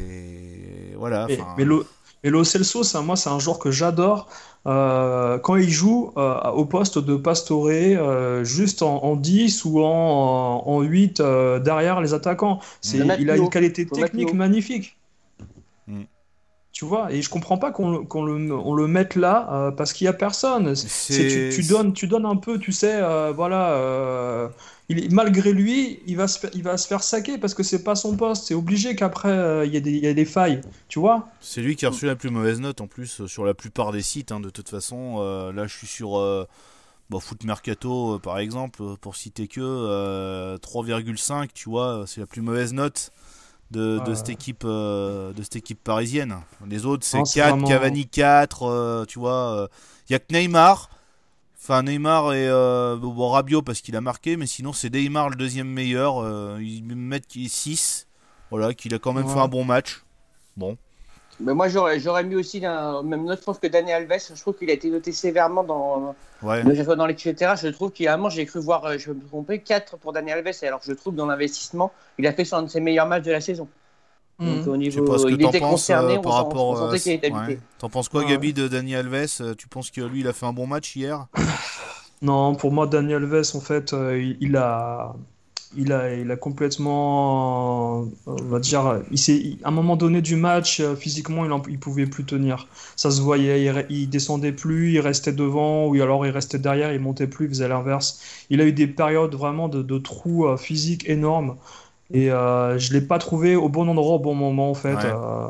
[0.98, 1.26] Voilà.
[1.28, 1.86] Mais, enfin, mais Lo,
[2.24, 4.28] mais Lo Celso, ça, moi, c'est un joueur que j'adore.
[4.68, 9.82] Euh, quand il joue euh, au poste de Pastore, euh, juste en, en 10 ou
[9.82, 14.34] en, en 8 euh, derrière les attaquants, c'est, Le il a une qualité le technique
[14.34, 14.99] magnifique.
[16.80, 19.72] Tu vois, et je comprends pas qu'on, le- qu'on le, on le mette là euh,
[19.72, 20.76] parce qu'il y a personne.
[20.76, 23.72] C'est, tu, tu donnes, tu donnes un peu, tu sais, euh, voilà.
[23.74, 24.48] euh,
[24.88, 27.84] il, malgré lui, il va, se, faire- il va se faire saquer parce que c'est
[27.84, 28.46] pas son poste.
[28.46, 31.28] C'est obligé qu'après il y, ait des- il y ait des failles, tu vois.
[31.42, 34.02] C'est lui qui a reçu la plus mauvaise note en plus sur la plupart des
[34.02, 35.52] sites, hein, de toute façon.
[35.54, 36.12] Là, je suis sur
[37.10, 42.42] bon, Foot Mercato, par exemple, pour citer que euh, 3,5, tu vois, c'est la plus
[42.42, 43.12] mauvaise note
[43.72, 46.38] de, cette équipe euh, de cette équipe parisienne.
[46.68, 49.70] Les autres, c'est Non, c'est 4, vraiment- Cavani 4, euh, tu vois.
[50.10, 50.90] Il y a que Neymar.
[51.62, 55.36] Enfin, Neymar et euh, bon, Rabiot parce qu'il a marqué, mais sinon, c'est Neymar le
[55.36, 56.18] deuxième meilleur.
[56.24, 58.08] euh, ils me mettent qu'il est 6.
[58.50, 59.34] Voilà, qu'il a quand même Ouais.
[59.34, 60.04] fait un bon match.
[60.58, 60.78] Bon.
[61.42, 64.22] Mais moi, j'aurais j'aurais mis aussi la même note, je pense que Daniel Alves.
[64.36, 66.64] Je trouve qu'il a été noté sévèrement dans, Ouais.
[66.64, 67.54] dans l'équipe, etc.
[67.62, 69.98] Je trouve qu'il y a un moment, j'ai cru voir, euh, je me trompais, 4
[69.98, 70.56] pour Daniel Alves.
[70.62, 73.24] Et alors, je trouve dans l'investissement, il a fait son un de ses meilleurs matchs
[73.24, 73.68] de la saison.
[74.40, 76.90] Donc, au Je sais niveau, pas ce que il était penses concerné, euh, par rapport.
[76.92, 77.26] ouais.
[77.26, 77.60] habité.
[77.78, 78.24] T'en penses quoi.
[78.24, 80.96] Gabi, de Dani Alves Euh, Tu penses que lui, il a fait un bon match
[80.96, 81.28] hier?
[82.22, 85.14] Non, pour moi, Daniel Alves, en fait, euh, il, il a,
[85.78, 90.36] il a, il a complètement, euh, on va dire, il à un moment donné du
[90.36, 92.68] match, euh, physiquement, il, en- il pouvait plus tenir.
[92.96, 96.94] Ça se voyait, il, il descendait plus, il restait devant, ou alors il restait derrière,
[96.94, 98.20] il montait plus, il faisait l'inverse.
[98.50, 101.56] Il a eu des périodes vraiment de, de trous euh, physiques énormes,
[102.12, 104.96] et euh, je l'ai pas trouvé au bon endroit au bon moment, en fait.
[104.96, 105.06] Ouais.
[105.06, 105.48] Euh,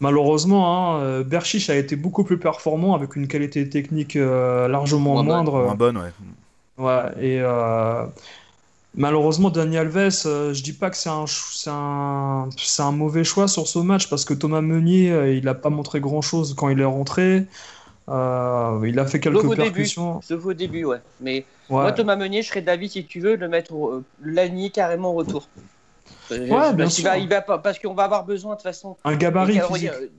[0.00, 5.32] Malheureusement, hein, Berchiche a été beaucoup plus performant avec une qualité technique largement Moins bonne.
[5.32, 5.62] moindre.
[5.62, 6.12] Moins bonne, ouais.
[6.78, 8.04] Ouais, et euh,
[8.96, 11.08] malheureusement, Dani Alves, euh, je dis pas que c'est
[11.70, 16.00] un, mauvais choix sur ce match parce que Thomas Meunier, euh, il n'a pas montré
[16.00, 17.46] grand-chose quand il est rentré.
[18.08, 19.64] Euh, il a fait quelques Sauf au début.
[19.64, 20.20] percussions.
[20.22, 21.00] Sauf au début, ouais.
[21.20, 21.82] Mais Ouais.
[21.82, 25.10] moi, Thomas Meunier, je serais d'avis, si tu veux, de le mettre, euh, l'anier carrément
[25.10, 25.50] au retour.
[26.30, 27.04] Ouais, parce bien sûr.
[27.04, 29.60] va- il va pas- parce qu'on va avoir besoin, de toute façon, Un gabarit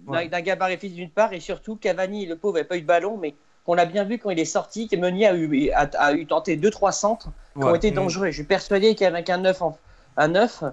[0.08, 0.30] Ouais.
[0.30, 3.18] d'un gabarit physique d'une part, et surtout, Cavani, le pauvre, n'avait pas eu de ballon,
[3.18, 3.36] mais
[3.68, 6.26] on l'a bien vu quand il est sorti, que Meunier a eu, a, a eu
[6.26, 8.28] tenté 2-3 centres qui ont été dangereux.
[8.28, 9.78] Je suis persuadé qu'avec un 9, en,
[10.16, 10.64] un 9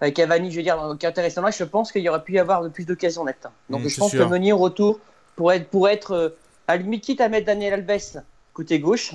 [0.00, 2.34] avec Cavani, je veux dire, qui est intéressant là, je pense qu'il y aurait pu
[2.34, 3.48] y avoir de plus d'occasions nettes.
[3.68, 4.24] Donc je pense sûr.
[4.24, 5.00] que Meunier au retour,
[5.36, 6.28] pour être, pour être euh,
[6.66, 9.14] à la limite, quitte à mettre Daniel Alves côté gauche,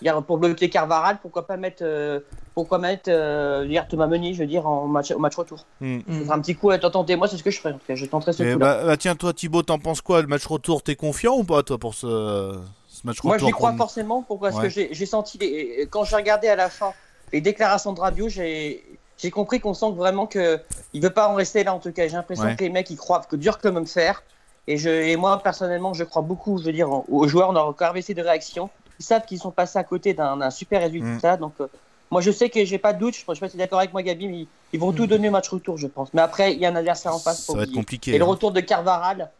[0.00, 2.20] dire, pour bloquer Carvaral, pourquoi pas mettre, euh,
[2.54, 5.66] pourquoi mettre euh, dire Thomas Meunier, je veux dire, en match, au match retour.
[5.80, 7.94] Sera un petit coup à tenter, moi c'est ce que je ferais, en tout cas,
[7.94, 10.46] je tenterai ce Et coup bah, bah, tiens, toi, Thibaut, t'en penses quoi Le match
[10.46, 12.58] retour, t'es confiant ou pas, toi, pour ce,
[12.88, 14.22] ce match Moi, retour j'y crois forcément.
[14.22, 14.50] Pourquoi?
[14.50, 14.68] Parce Ouais.
[14.88, 16.92] que j'ai senti, les- quand j'ai regardé à la fin
[17.32, 18.84] les déclarations de Rabiot, j'ai
[19.20, 20.60] j'ai compris qu'on sent vraiment que
[20.92, 21.74] il veut pas en rester là.
[21.74, 22.54] En tout cas, j'ai l'impression Ouais.
[22.54, 24.22] que les mecs ils croient que dur comme fer.
[24.68, 27.48] Et, je, et moi, personnellement, je crois beaucoup, je veux dire, aux joueurs.
[27.50, 28.70] On a encore essayé de réaction.
[29.00, 31.36] Ils savent qu'ils sont passés à côté d'un super résultat.
[31.36, 31.66] Donc, euh,
[32.10, 33.14] moi, je sais que j'ai pas de doute.
[33.14, 34.92] Je ne sais pas si tu es d'accord avec moi, Gabi, mais ils, ils vont
[34.92, 36.12] tout donner au match retour, je pense.
[36.14, 37.42] Mais après, il y a un adversaire en face.
[37.44, 38.14] Ça va être compliqué.
[38.14, 38.28] Et le hein.
[38.28, 39.30] retour de Carvaral,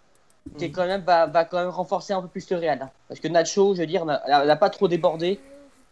[0.57, 2.79] qui est quand même, va, va quand même renforcer un peu plus le Real.
[2.83, 2.91] hein.
[3.09, 5.41] Parce que Nacho, je veux dire, n'a n'a pas trop débordé.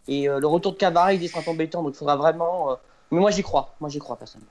[0.07, 1.83] Et euh, le retour de Carvaral, il sera embêtant.
[1.83, 2.71] Donc il faudra vraiment.
[2.71, 2.75] euh,
[3.11, 3.75] Mais moi, j'y crois.
[3.81, 4.49] Moi, j'y crois, personnellement.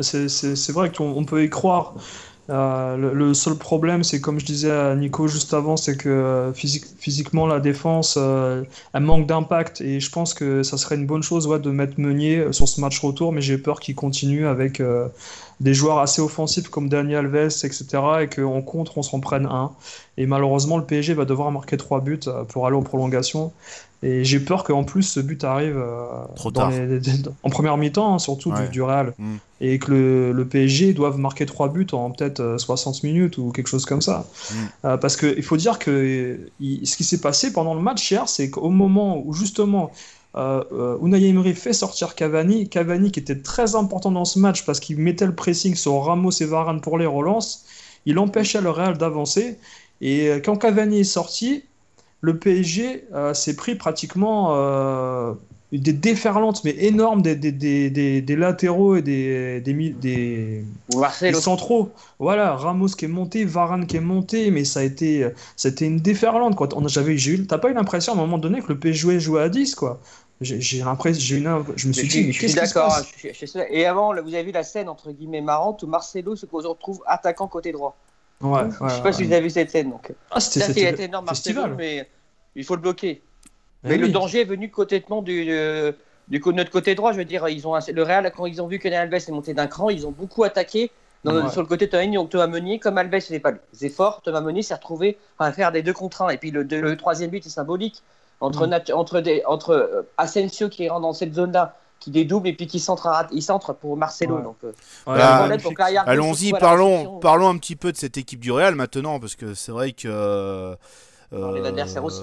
[0.00, 1.94] C'est- C'est c'est vrai qu'on on peut y croire.
[2.48, 6.52] Euh, le, seul problème, c'est comme je disais à Nico juste avant, c'est que euh,
[6.52, 9.80] physique- physiquement la défense, euh, elle manque d'impact.
[9.80, 12.80] Et je pense que ça serait une bonne chose de mettre Meunier euh, sur ce
[12.80, 14.80] match retour, mais j'ai peur qu'il continue avec
[15.60, 17.86] des joueurs assez offensifs comme Dani Alves, etc.
[18.22, 19.72] et qu'en contre on s'en prenne un.
[20.18, 23.52] Et malheureusement, le PSG va devoir marquer trois buts euh, pour aller en prolongation.
[24.02, 26.04] Et j'ai peur qu'en plus ce but arrive euh,
[26.36, 26.70] Trop dans tard.
[26.70, 27.00] les-
[27.42, 28.68] en première mi-temps, hein, surtout du- Ouais.
[28.68, 29.36] du, Real Mm.
[29.62, 33.50] et que le, le PSG doive marquer trois buts en peut-être euh, 60 minutes ou
[33.52, 34.26] quelque chose comme ça.
[34.50, 34.54] Mm.
[34.84, 38.10] Euh, parce qu'il faut dire que euh, il- ce qui s'est passé pendant le match
[38.10, 39.90] hier, c'est qu'au moment où justement
[40.34, 44.66] euh, euh, Unai Emery fait sortir Cavani, Cavani qui était très important dans ce match
[44.66, 47.64] parce qu'il mettait le pressing sur Ramos et Varane pour les relances,
[48.04, 49.58] il empêchait le Real d'avancer.
[50.00, 51.64] Et euh, quand Cavani est sorti,
[52.20, 55.36] le PSG euh, s'est pris pratiquement
[55.72, 60.64] des déferlantes, mais énormes, des, des, des, des- des latéraux et des, des, des,
[61.34, 61.90] centraux.
[62.18, 65.98] Voilà, Ramos qui est monté, Varane qui est monté, mais ça a été, c'était une
[65.98, 66.54] déferlante.
[66.56, 66.68] Quoi.
[66.76, 68.78] On a- J'avais, j'ai eu, t'as pas eu l'impression à un moment donné que le
[68.78, 70.00] PSG jouait à 10 quoi?
[70.42, 72.98] J'ai j'ai l'impression, j'ai une, je me suis dit, je suis d'accord.
[73.02, 75.82] je suis- je suis- Et avant, là, vous avez vu la scène entre guillemets marrante
[75.82, 77.96] où Marcelo se retrouve attaquant côté droit.
[78.42, 79.90] Ouais, ouais, je sais pas si vous avez vu cette scène.
[79.90, 82.06] Donc, Ah, c'était, a été énorme Marcelo, mais
[82.54, 83.22] il faut le bloquer.
[83.86, 84.12] Eh Mais le oui.
[84.12, 85.92] danger est venu complètement du, euh,
[86.28, 87.12] du coup, de notre côté droit.
[87.12, 89.28] Je veux dire, ils ont un- le Real, quand ils ont vu que Alves est
[89.30, 90.90] monté d'un cran, ils ont beaucoup attaqué.
[91.24, 91.50] Dans- Ouais.
[91.50, 94.40] Sur le côté de Thomas donc Thomas Meunier, comme Alves faisait pas les efforts, Thomas
[94.40, 96.28] Meunier s'est retrouvé à faire des deux contre un.
[96.28, 98.02] Et puis le, le troisième but est symbolique
[98.40, 98.70] entre, Mm.
[98.70, 102.66] Nat- entre, des, entre euh, Asensio qui rentre dans cette zone-là, qui dédouble et puis
[102.68, 104.36] qui centre, à- il centre pour Marcelo.
[104.36, 104.42] Ouais.
[104.42, 104.72] Donc, euh,
[105.06, 105.48] Bah,
[106.06, 109.72] Allons-y, parlons, parlons un petit peu de cette équipe du Real maintenant, parce que c'est
[109.72, 110.76] vrai que.
[111.32, 112.22] Euh, l'adversaire aussi.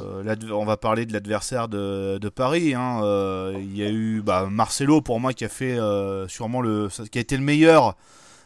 [0.52, 2.74] on va parler de l'adversaire de, de Paris.
[2.74, 3.02] hein.
[3.04, 6.88] Euh, il y a eu bah, Marcelo pour moi qui a fait euh, sûrement le,
[7.12, 7.96] qui a été le meilleur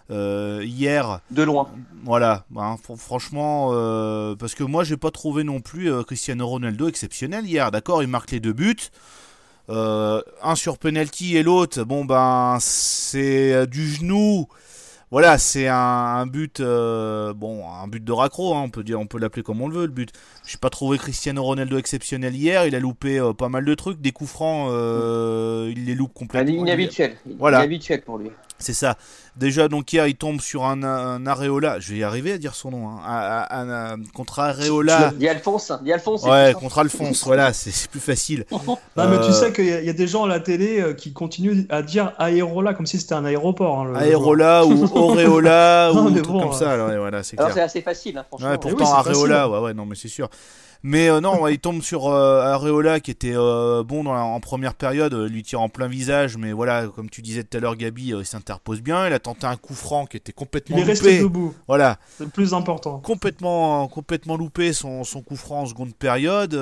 [0.09, 1.19] euh, hier.
[1.31, 1.67] De loin.
[2.05, 6.47] Voilà, ben, fr- franchement, euh, parce que moi j'ai pas trouvé non plus euh, Cristiano
[6.47, 7.69] Ronaldo exceptionnel hier.
[7.71, 8.89] D'accord, il marque les deux buts.
[9.69, 14.47] Euh, un sur penalty et l'autre, bon ben c'est du genou.
[15.09, 18.99] Voilà, c'est un, un but, euh, bon, un but de raccro, hein, on peut dire,
[18.99, 20.11] on peut l'appeler comme on le veut, le but.
[20.45, 22.65] J'ai pas trouvé Cristiano Ronaldo exceptionnel hier.
[22.65, 26.13] Il a loupé euh, pas mal de trucs, des coups francs, euh, il les loupe
[26.13, 26.61] complètement.
[26.61, 27.15] Inhabituel.
[27.39, 27.59] Voilà.
[27.59, 28.31] Inhabituel pour lui.
[28.59, 28.97] C'est ça.
[29.37, 31.79] Déjà, donc hier, il tombe sur un, un Areola.
[31.79, 32.89] Je vais y arriver à dire son nom.
[32.89, 33.45] Hein.
[33.51, 35.11] Un, un- un- contre Areola.
[35.15, 35.27] Dis
[35.93, 36.23] Alphonse.
[36.23, 37.23] Ouais, contre Alphonse.
[37.23, 38.45] voilà, c'est plus facile.
[38.97, 40.39] Non, mais tu Euh, sais qu'il y, a- il y a des gens à la
[40.39, 43.79] télé euh, qui continuent à dire Aérola comme si c'était un aéroport.
[43.81, 46.55] hein, le- ou Auréola Non, ou truc bon, comme ouais.
[46.57, 46.71] ça.
[46.71, 48.47] alors, voilà, c'est assez facile, hein, franchement.
[48.47, 49.51] Ouais, oui, pourtant c'est Areola, facile.
[49.53, 50.29] ouais, ouais, non, mais c'est sûr.
[50.83, 54.39] Mais euh, non, il tombe sur euh, Areola qui était euh, bon dans la- en
[54.39, 57.75] première période, lui tire en plein visage, mais voilà, comme tu disais tout à l'heure,
[57.75, 59.07] Gabi, il s'interpose bien.
[59.07, 61.23] Il a tenté un coup franc qui était complètement Il est resté loupé.
[61.23, 62.99] debout, Voilà, c'est le plus important.
[62.99, 66.53] complètement, complètement loupé son, son coup franc en seconde période.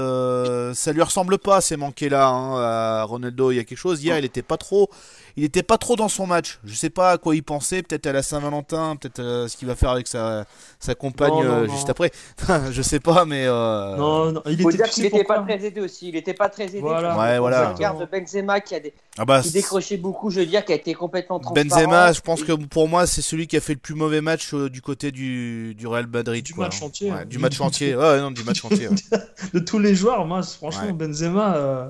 [0.74, 3.52] Ça lui ressemble pas ces manqués là hein, à Ronaldo.
[3.52, 4.04] Il y a quelque chose.
[4.04, 4.90] Hier, il était pas trop,
[5.38, 6.60] il était pas trop dans son match.
[6.64, 7.82] Je sais pas à quoi il pensait.
[7.84, 10.46] Peut-être à la Saint-Valentin, peut-être euh, ce qu'il va faire avec sa,
[10.80, 11.74] sa compagne Non, non, euh, non.
[11.74, 12.12] juste après.
[12.72, 15.64] je sais pas, mais euh, Non, non, il faut était, dire qu'il n'était pas très
[15.66, 16.10] aidé aussi.
[16.10, 16.80] Il n'était pas très aidé.
[16.80, 17.18] Voilà.
[17.18, 17.74] Ouais, voilà.
[17.74, 18.94] Regarde Benzema qui a des...
[19.18, 21.64] ah bah, qui décrochait beaucoup, je veux dire, qui a été complètement transparent.
[21.68, 24.22] Benzema, je pense Et- que pour moi, c'est celui qui a fait le plus mauvais
[24.22, 26.46] match euh, du côté du, du Real Madrid.
[26.46, 26.86] Du quoi, match hein.
[26.86, 27.96] entier, Ouais, du match entier.
[27.96, 28.88] Ouais, non, du match entier.
[28.88, 28.96] ouais.
[29.54, 30.94] de tous les joueurs, moi, franchement, Ouais.
[30.94, 31.88] Benzema, euh,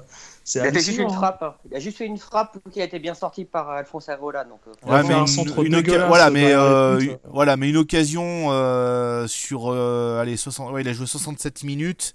[0.53, 1.13] Il a fait juste une hein.
[1.13, 1.41] frappe.
[1.41, 1.55] hein.
[1.69, 4.43] Il a juste fait une frappe qui a été bien sortie par euh, Alphonse Areola.
[4.43, 5.53] Donc, euh, Ouais, mais un une, centre
[6.07, 10.87] voilà, mais euh, une- voilà, mais une occasion euh, sur, euh, allez, 60, ouais, il
[10.87, 12.13] a joué 67 minutes.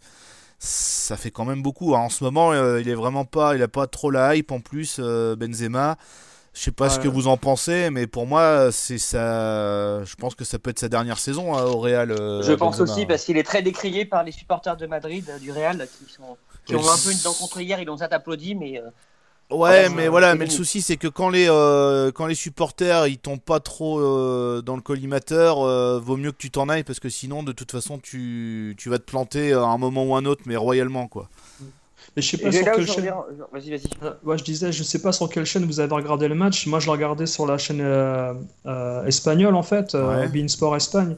[0.61, 1.97] Ça fait quand même beaucoup.
[1.97, 2.01] hein.
[2.01, 4.61] En ce moment, euh, il est vraiment pas, il a pas trop la hype en
[4.61, 5.97] plus, euh, Benzema.
[6.53, 10.05] Je sais pas ce que vous en pensez, mais pour moi, c'est ça.
[10.05, 12.11] Je pense que ça peut être sa dernière saison hein, au Real.
[12.11, 12.93] euh, je pense Benzema.
[12.93, 16.13] aussi parce qu'il est très décrié par les supporters de Madrid, euh, du Real, qui,
[16.13, 16.37] sont,
[16.79, 17.81] qui ont un peu une dent contre hier.
[17.81, 18.83] Ils l'ont applaudi, mais euh,
[19.51, 23.09] Ouais, mais c'est- voilà, mais le souci c'est que quand les euh, quand les supporters
[23.09, 26.85] ils tombent pas trop euh, dans le collimateur, euh, vaut mieux que tu t'en ailles
[26.85, 30.15] parce que sinon de toute façon tu, tu vas te planter à un moment ou
[30.15, 31.29] un autre, mais royalement quoi.
[32.17, 32.97] Mais je sais pas sur quelle chaîne.
[32.97, 33.25] reviens.
[33.31, 33.89] je- Vas-y, vas-y.
[34.03, 36.67] Euh, Ouais, je disais, je sais pas sur quelle chaîne vous avez regardé le match.
[36.67, 38.35] Moi, je l'ai regardé sur la chaîne euh,
[38.67, 40.29] euh, espagnole, en fait, euh, Ouais.
[40.29, 41.17] Bein Sport Espagne.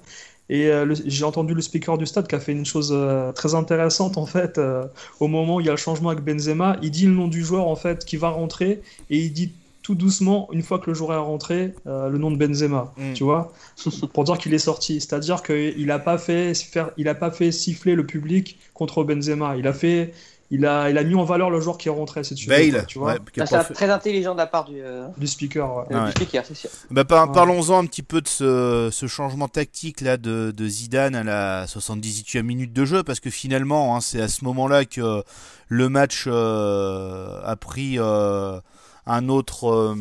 [0.52, 3.54] Et euh, j'ai entendu le speaker du stade qui a fait une chose euh, très
[3.54, 4.58] intéressante, en fait.
[4.58, 4.84] euh,
[5.18, 7.42] au moment où il y a le changement avec Benzema, il dit le nom du
[7.42, 8.82] joueur, en fait, qui va rentrer.
[9.08, 12.36] Et il dit tout doucement, une fois que le joueur est rentré, le nom de
[12.36, 13.14] Benzema, Mm.
[13.14, 13.50] tu vois,
[14.12, 15.00] pour dire qu'il est sorti.
[15.00, 19.56] C'est-à-dire qu'il n'a pas fait faire, il a pas fait siffler le public contre Benzema.
[19.56, 20.12] Il a fait,
[20.54, 22.98] il a, il a mis en valeur le joueur qui est rentré, veux, Bale, tu
[22.98, 25.76] vois, ouais, Ah, C'est fait- très intelligent de la part du, euh, du speaker.
[25.78, 25.84] ouais.
[25.90, 26.10] du Ouais.
[26.10, 26.68] speaker, c'est sûr.
[26.90, 27.34] Bah, par- Ouais.
[27.34, 31.66] Parlons-en un petit peu de ce, ce changement tactique là de, de Zidane à la
[31.66, 35.22] 78e minute de jeu parce que finalement hein, c'est à ce moment-là que
[35.68, 38.60] le match euh, a pris euh,
[39.06, 39.94] un autre euh,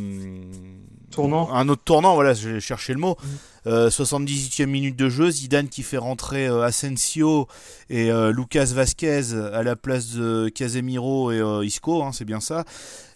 [1.12, 1.54] Tournant.
[1.54, 3.30] un autre tournant voilà j'ai cherché le mot Mhm.
[3.68, 7.48] Euh, 78e minute de jeu Zidane qui fait rentrer euh, Asensio
[7.92, 9.22] et euh, Lucas Vasquez
[9.54, 12.64] à la place de Casemiro et euh, Isco hein, c'est bien ça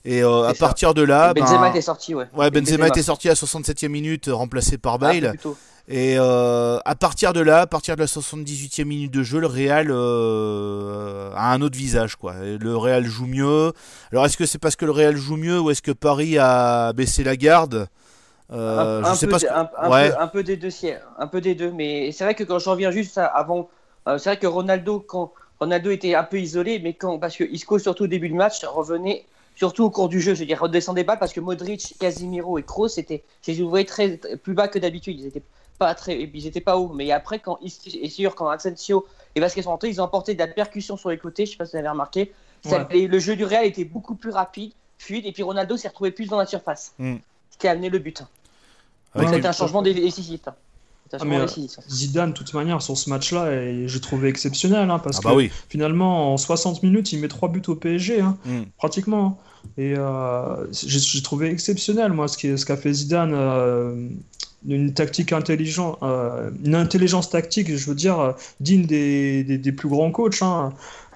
[0.04, 0.60] et euh, à ça.
[0.60, 2.28] partir de là Benzema ben, était sorti, ouais.
[2.36, 5.30] Ouais, Benzema était sorti à 67e minute, remplacé par Ah, Bale.
[5.32, 5.58] plutôt.
[5.88, 9.46] Et euh, à partir de là, à partir de la 78e minute de jeu, le
[9.46, 12.16] Real euh, a un autre visage.
[12.16, 12.34] quoi.
[12.42, 13.72] Le Real joue mieux.
[14.12, 16.92] Alors est-ce que c'est parce que le Real joue mieux ou est-ce que Paris a
[16.94, 17.88] baissé la garde?
[18.52, 19.40] Euh, un, Je un sais peu, pas.
[19.40, 20.10] ce de- que- un, un Ouais.
[20.10, 20.70] peu, un peu des deux,
[21.20, 21.72] un peu des deux.
[21.72, 23.70] Mais c'est vrai que quand je reviens juste à- avant,
[24.08, 27.44] euh, c'est vrai que Ronaldo, quand Ronaldo était un peu isolé, mais quand parce que
[27.44, 30.60] Isco surtout au début du match revenait surtout au cours du jeu, je veux dire
[30.60, 34.68] redescendait pas parce que Modric, Casemiro et Kroos étaient, je les très très- plus bas
[34.68, 35.18] que d'habitude.
[35.20, 35.44] Ils étaient
[35.78, 36.92] pas très, ils étaient pas hauts.
[36.94, 40.40] Mais après quand et sûr quand Asensio et Vasquez sont rentrés, ils ont apporté de
[40.40, 41.46] la percussion sur les côtés.
[41.46, 42.32] Je sais pas si vous avez remarqué.
[42.64, 45.88] Ça- et le jeu du Real était beaucoup plus rapide, fluide, et puis Ronaldo s'est
[45.90, 47.16] retrouvé plus dans la surface, Mm.
[47.52, 48.24] ce qui a amené le but.
[49.14, 50.42] Avec C'est un changement dé- décisif.
[50.48, 51.80] Ah, changement mais, décisif.
[51.88, 55.30] Zidane, de toute manière, sur ce match-là, et j'ai trouvé exceptionnel, hein, parce Ah bah
[55.32, 55.52] que oui.
[55.70, 58.62] finalement, en 60 minutes, il met 3 buts au PSG, hein, Mm.
[58.78, 59.38] pratiquement.
[59.78, 64.10] Et euh, j'ai trouvé exceptionnel, moi, ce qui- ce qu'a fait Zidane, euh,
[64.68, 70.12] une tactique intelligente, euh, une intelligence tactique, je veux dire, digne des, des, plus grands
[70.12, 70.42] coachs.
[70.42, 70.74] hein.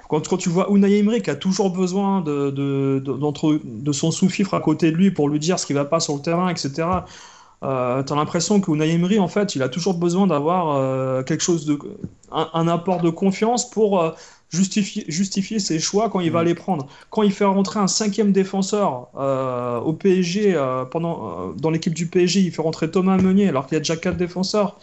[0.10, 4.56] Quand, quand tu vois Unai Emery qui a toujours besoin de, de, de, son sous-fifre
[4.56, 6.88] à côté de lui pour lui dire ce qui va pas sur le terrain, etc.
[7.64, 11.42] Euh, t'as l'impression que Unai Emery, en fait, il a toujours besoin d'avoir euh, quelque
[11.42, 11.78] chose de,
[12.32, 14.12] un, un apport de confiance pour euh,
[14.50, 16.48] justifier, justifier ses choix quand il va Mm.
[16.48, 16.88] les prendre.
[17.10, 21.94] Quand il fait rentrer un cinquième défenseur euh, au PSG, euh, pendant, euh, dans l'équipe
[21.94, 24.80] du PSG, il fait rentrer Thomas Meunier alors qu'il y a déjà quatre défenseurs.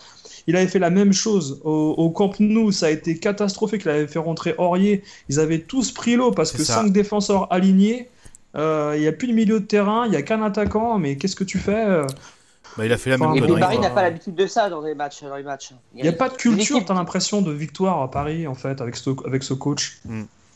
[0.48, 3.82] Il avait fait la même chose au, au Camp Nou, ça a été catastrophique.
[3.84, 5.02] Il avait fait rentrer Aurier.
[5.28, 6.74] Ils avaient tous pris l'eau parce que ça.
[6.74, 8.08] cinq défenseurs alignés.
[8.54, 11.36] Il n'y a plus de milieu de terrain, il n'y a qu'un attaquant, mais qu'est-ce
[11.36, 12.00] que tu fais
[12.76, 13.60] Bah, il a fait la Enfin, même connerie.
[13.60, 15.22] Paris n'a pas l'habitude de ça dans les matchs.
[15.22, 15.70] Dans les matchs.
[15.94, 18.96] Il n'y a pas de culture, t'as l'impression, de victoire à Paris, en fait, avec
[18.96, 19.98] ce, avec ce coach.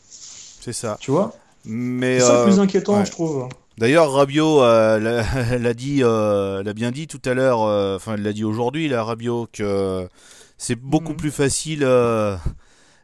[0.09, 0.97] C'est ça.
[0.99, 1.33] Tu vois?
[1.65, 3.05] C'est ça euh, le plus inquiétant, ouais.
[3.05, 3.47] je trouve.
[3.77, 5.23] D'ailleurs, Rabiot euh,
[5.59, 7.63] l'a dit, euh, l'a bien dit tout à l'heure.
[7.63, 10.07] euh, Enfin, il l'a dit aujourd'hui, là, Rabiot, que
[10.57, 11.17] c'est beaucoup Mhm.
[11.17, 11.79] plus facile.
[11.83, 12.35] euh,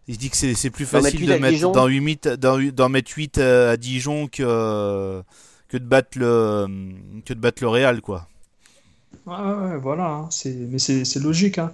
[0.08, 3.39] il dit que c'est c'est plus D'en mettre facile de mettre d'en d'en mettre 8
[3.39, 5.21] à Dijon que
[5.67, 6.67] que de battre le
[7.25, 8.27] que de battre le Real, quoi.
[9.26, 10.06] Ouais, ouais, ouais, voilà.
[10.10, 11.58] hein, c'est- Mais c'est c'est logique.
[11.58, 11.72] hein.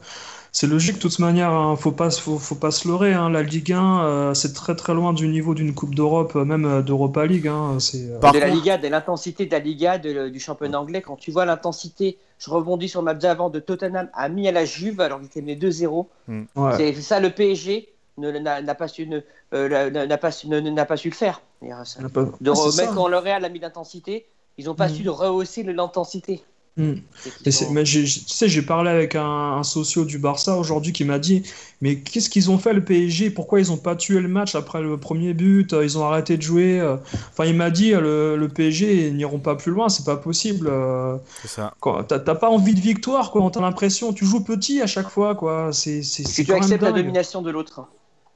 [0.52, 1.50] C'est logique, de toute manière.
[1.52, 3.14] hein, Faut pas, faut, faut pas se leurrer.
[3.14, 6.46] hein, La Ligue 1, euh, c'est très très loin du niveau d'une Coupe d'Europe, euh,
[6.46, 7.48] même euh, d'Europa League.
[7.48, 8.10] hein, C'est.
[8.12, 11.02] euh, Par de la contre- Liga, de l'intensité de la Liga, de- du championnat anglais.
[11.02, 14.52] Quand tu vois l'intensité, je rebondis sur le match d'avant de Tottenham à mis à
[14.52, 16.08] la Juve alors qu'il était mené 2-0.
[16.28, 16.46] ouais.
[16.78, 19.22] C'est ça le PSG ne- n'a n'a pas su ne-
[19.56, 21.42] euh, n'a n'a pas su ne- n'a pas su le faire.
[21.62, 22.96] C'est-à-dire, ça- On a pas- De c'est remettre ça.
[22.96, 24.28] quand le Real a mis d'intensité,
[24.60, 24.94] ils n'ont pas Mhm.
[24.96, 26.44] su de rehausser le- l'intensité.
[26.76, 26.94] Mm.
[27.16, 29.24] C'est qu'ils Mais c'est- tu sais, j'ai parlé avec un,
[29.58, 31.44] un socio du Barça aujourd'hui qui m'a dit
[31.82, 34.82] Mais qu'est-ce qu'ils ont fait le PSG Pourquoi ils n'ont pas tué le match après
[34.82, 35.72] le premier but?
[35.80, 36.80] Ils ont arrêté de jouer.
[36.80, 36.96] euh.
[37.32, 40.68] Enfin, il m'a dit le, le PSG ils n'iront pas plus loin, c'est pas possible.
[40.68, 41.16] euh.
[41.44, 41.76] C'est ça.
[42.08, 43.48] T'as pas envie de victoire, quoi.
[43.54, 45.70] T'as l'impression, tu joues petit à chaque fois, quoi.
[45.74, 47.86] C'est c'est- c'est tu quand même acceptes la domination de l'autre.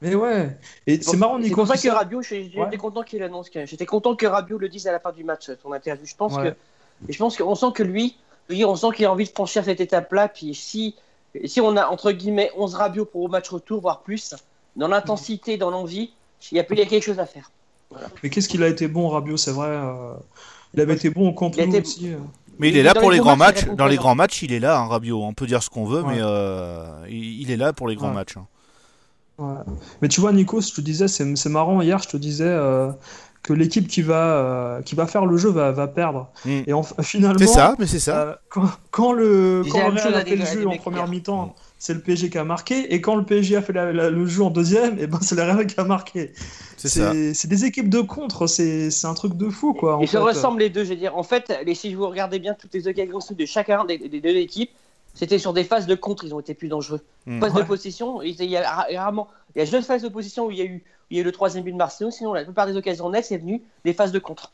[0.00, 0.56] Mais ouais.
[0.86, 1.56] Et c'est marrant, C'est Nico.
[1.64, 2.76] pour ça que Rabiot, j'étais Ouais.
[2.76, 3.48] content qu'il annonce.
[3.52, 6.06] J'étais content que Rabiot le dise à la fin du match, ton interview.
[6.06, 6.50] Je pense Ouais.
[6.52, 8.16] que, et je pense qu'on sent que lui,
[8.50, 10.28] on sent qu'il a envie de franchir cette étape-là.
[10.28, 10.94] Puis si,
[11.44, 14.34] si on a entre guillemets 11 Rabiot pour au match retour, voire plus,
[14.76, 16.12] dans l'intensité, dans l'envie,
[16.52, 17.50] il y a il y a quelque chose à faire.
[18.22, 19.68] Mais qu'est-ce qu'il a été bon, Rabiot, c'est vrai.
[19.68, 20.12] euh,
[20.74, 22.12] Il avait été bon au Camp été- aussi.
[22.12, 22.16] euh.
[22.58, 24.78] Mais il est là pour les grands matchs, Dans les grands matchs, il est là,
[24.78, 25.22] hein, Rabiot.
[25.22, 26.14] On peut dire ce qu'on veut, Ouais.
[26.14, 28.14] mais euh, il, est là pour les grands Ouais.
[28.14, 28.36] matchs.
[28.36, 28.46] hein.
[29.38, 29.54] Ouais.
[30.02, 32.90] Mais tu vois, Nico, je te disais, c'est c'est marrant, hier, je te disais euh,
[33.48, 36.28] que l'équipe qui va, euh, qui va faire le jeu va, va perdre.
[36.44, 36.60] Mm.
[36.66, 38.20] Et en- finalement, C'est ça, mais c'est ça.
[38.20, 41.94] euh, quand, quand le, quand le Real a fait le jeu en première mi-temps, c'est
[41.94, 42.92] le PSG qui a marqué.
[42.92, 45.34] Et quand le PSG a fait la- la- le jeu en deuxième, et ben c'est
[45.34, 46.32] le Real qui a marqué.
[46.76, 47.12] C'est ça.
[47.12, 49.96] C'est c'est des équipes de contre, c'est c'est un truc de fou, quoi.
[49.96, 51.16] en Ils se ressemblent les deux, je veux dire.
[51.16, 54.36] En fait, les, si vous regardez bien toutes les occasions de chacun des, des deux
[54.36, 54.70] équipes,
[55.14, 57.00] c'était sur des phases de contre, ils ont été plus dangereux.
[57.26, 57.40] Mm.
[57.40, 57.62] Phase Ouais.
[57.62, 60.50] de possession, il y a ra- rarement, il y a juste phase de possession où
[60.50, 62.44] il y a eu, il y a eu le troisième but de Marseille, sinon la
[62.44, 64.52] plupart des occasions nettes, c'est venu des phases de contre.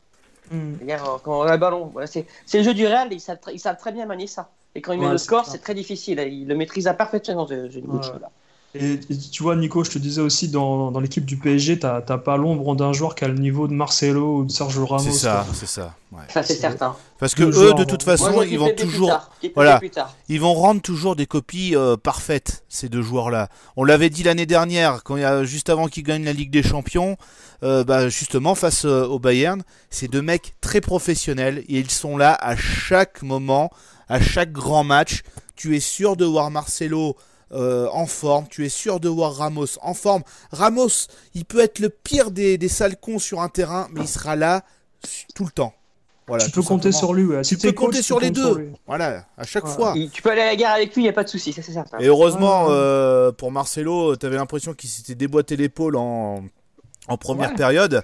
[0.51, 0.75] Hmm.
[0.77, 3.19] C'est-à-dire, euh, quand on a le ballon, voilà, c'est c'est le jeu du Real, ils
[3.19, 4.49] savent, tr- ils savent très bien manier ça.
[4.75, 6.19] Et quand ils mettent le c'est score, c'est très difficile.
[6.19, 8.19] Il le maîtrise à parfaitement, ce de Ouais.
[8.21, 8.29] Là.
[8.77, 12.01] Et, et tu vois, Nico, je te disais aussi, dans, dans l'équipe du PSG, t'as
[12.01, 15.03] pas l'ombre d'un joueur qui a le niveau de Marcelo ou de Sergio Ramos.
[15.03, 15.95] C'est ça, c'est ça.
[16.11, 16.23] ouais.
[16.29, 16.95] Ça, c'est certain.
[17.17, 19.31] Parce que Le eux, de toute façon, Moi, ils vont toujours, tard.
[19.55, 19.79] Voilà.
[20.27, 23.47] ils vont rendre toujours des copies euh, parfaites ces deux joueurs-là.
[23.77, 26.51] On l'avait dit l'année dernière, quand il y a juste avant qu'ils gagnent la Ligue
[26.51, 27.15] des Champions,
[27.63, 32.17] euh, bah, justement face euh, au Bayern, c'est deux mecs très professionnels et ils sont
[32.17, 33.69] là à chaque moment,
[34.09, 35.21] à chaque grand match.
[35.55, 37.15] Tu es sûr de voir Marcelo.
[37.51, 40.23] Euh, en forme, tu es sûr de voir Ramos en forme.
[40.51, 44.07] Ramos, il peut être le pire des, des sales cons sur un terrain, mais il
[44.07, 44.63] sera là
[45.35, 45.73] tout le temps.
[46.27, 46.99] Voilà, tu peux compter simplement.
[46.99, 47.23] sur lui.
[47.25, 47.43] Ouais.
[47.43, 48.71] Si Tu peux compter sur tu les deux.
[48.87, 49.93] Voilà, à chaque fois.
[49.95, 51.53] Il- Tu peux aller à la guerre avec lui, il n'y a pas de souci,
[51.53, 51.99] ça c'est certain.
[51.99, 52.71] Et heureusement, Ouais.
[52.71, 56.43] euh, pour Marcelo, t'avais l'impression qu'il s'était déboîté l'épaule en,
[57.07, 57.55] en première Ouais.
[57.55, 58.01] période.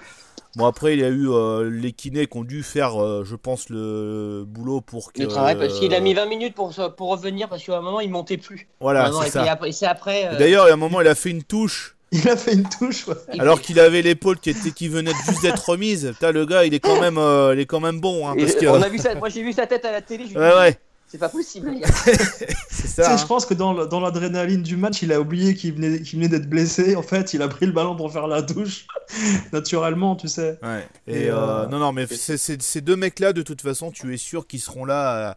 [0.57, 3.35] Bon, après, il y a eu euh, les kinés qui ont dû faire, euh, je
[3.35, 5.21] pense, le boulot pour que.
[5.21, 8.01] Le travail, parce qu'il a mis 20 minutes pour, pour revenir, parce qu'à un moment,
[8.01, 8.67] il montait plus.
[8.81, 9.43] Voilà, c'est ça.
[9.49, 10.27] après- c'est après.
[10.27, 12.53] euh, D'ailleurs, il y a un moment, il a fait une touche, Il a fait
[12.55, 13.07] une touche.
[13.07, 13.15] ouais.
[13.39, 16.09] alors qu'il avait l'épaule qui, était, qui venait juste d'être remise.
[16.11, 18.27] Putain, le gars, il est quand même, euh, il est quand même bon.
[18.27, 18.65] Hein, parce que...
[18.65, 20.57] on a vu ça, moi j'ai vu sa tête à la télé, je Ouais, dit,
[20.57, 20.77] ouais,
[21.11, 21.69] c'est pas possible.
[21.71, 21.87] les gars.
[22.05, 23.03] c'est Tu ça.
[23.03, 23.17] sais, hein.
[23.17, 26.49] je pense que dans, l'adrénaline du match, il a oublié qu'il venait, qu'il venait d'être
[26.49, 26.95] blessé.
[26.95, 28.87] En fait, il a pris le ballon pour faire la touche.
[29.51, 30.57] Naturellement, tu sais.
[30.63, 30.87] Ouais.
[31.07, 33.91] Et Et, euh, euh, non, non, mais c'est- c'est- ces deux mecs-là, de toute façon,
[33.91, 35.35] tu es sûr qu'ils seront là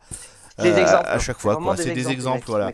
[0.58, 1.60] à, Des à- chaque fois.
[1.76, 2.70] C'est des exemples, voilà.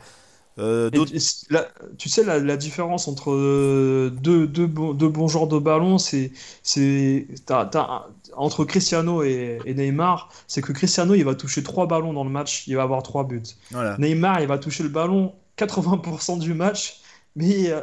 [0.58, 5.26] Euh, tu- la- tu sais, la, la différence entre euh, deux, deux, bons- deux bons
[5.28, 6.32] joueurs de ballon, c'est,
[6.62, 8.06] c'est, t'as- t'as un-
[8.36, 12.30] entre Cristiano et, et Neymar, c'est que Cristiano, il va toucher trois ballons dans le
[12.30, 13.42] match, il va avoir trois buts.
[13.70, 13.96] voilà.
[13.98, 17.00] Neymar, il va toucher le ballon 80% du match,
[17.36, 17.80] mais euh,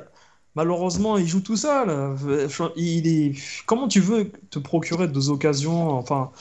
[0.55, 2.15] malheureusement, il joue tout seul.
[2.75, 3.33] Il est...
[3.65, 6.31] Comment tu veux te procurer deux occasions, enfin,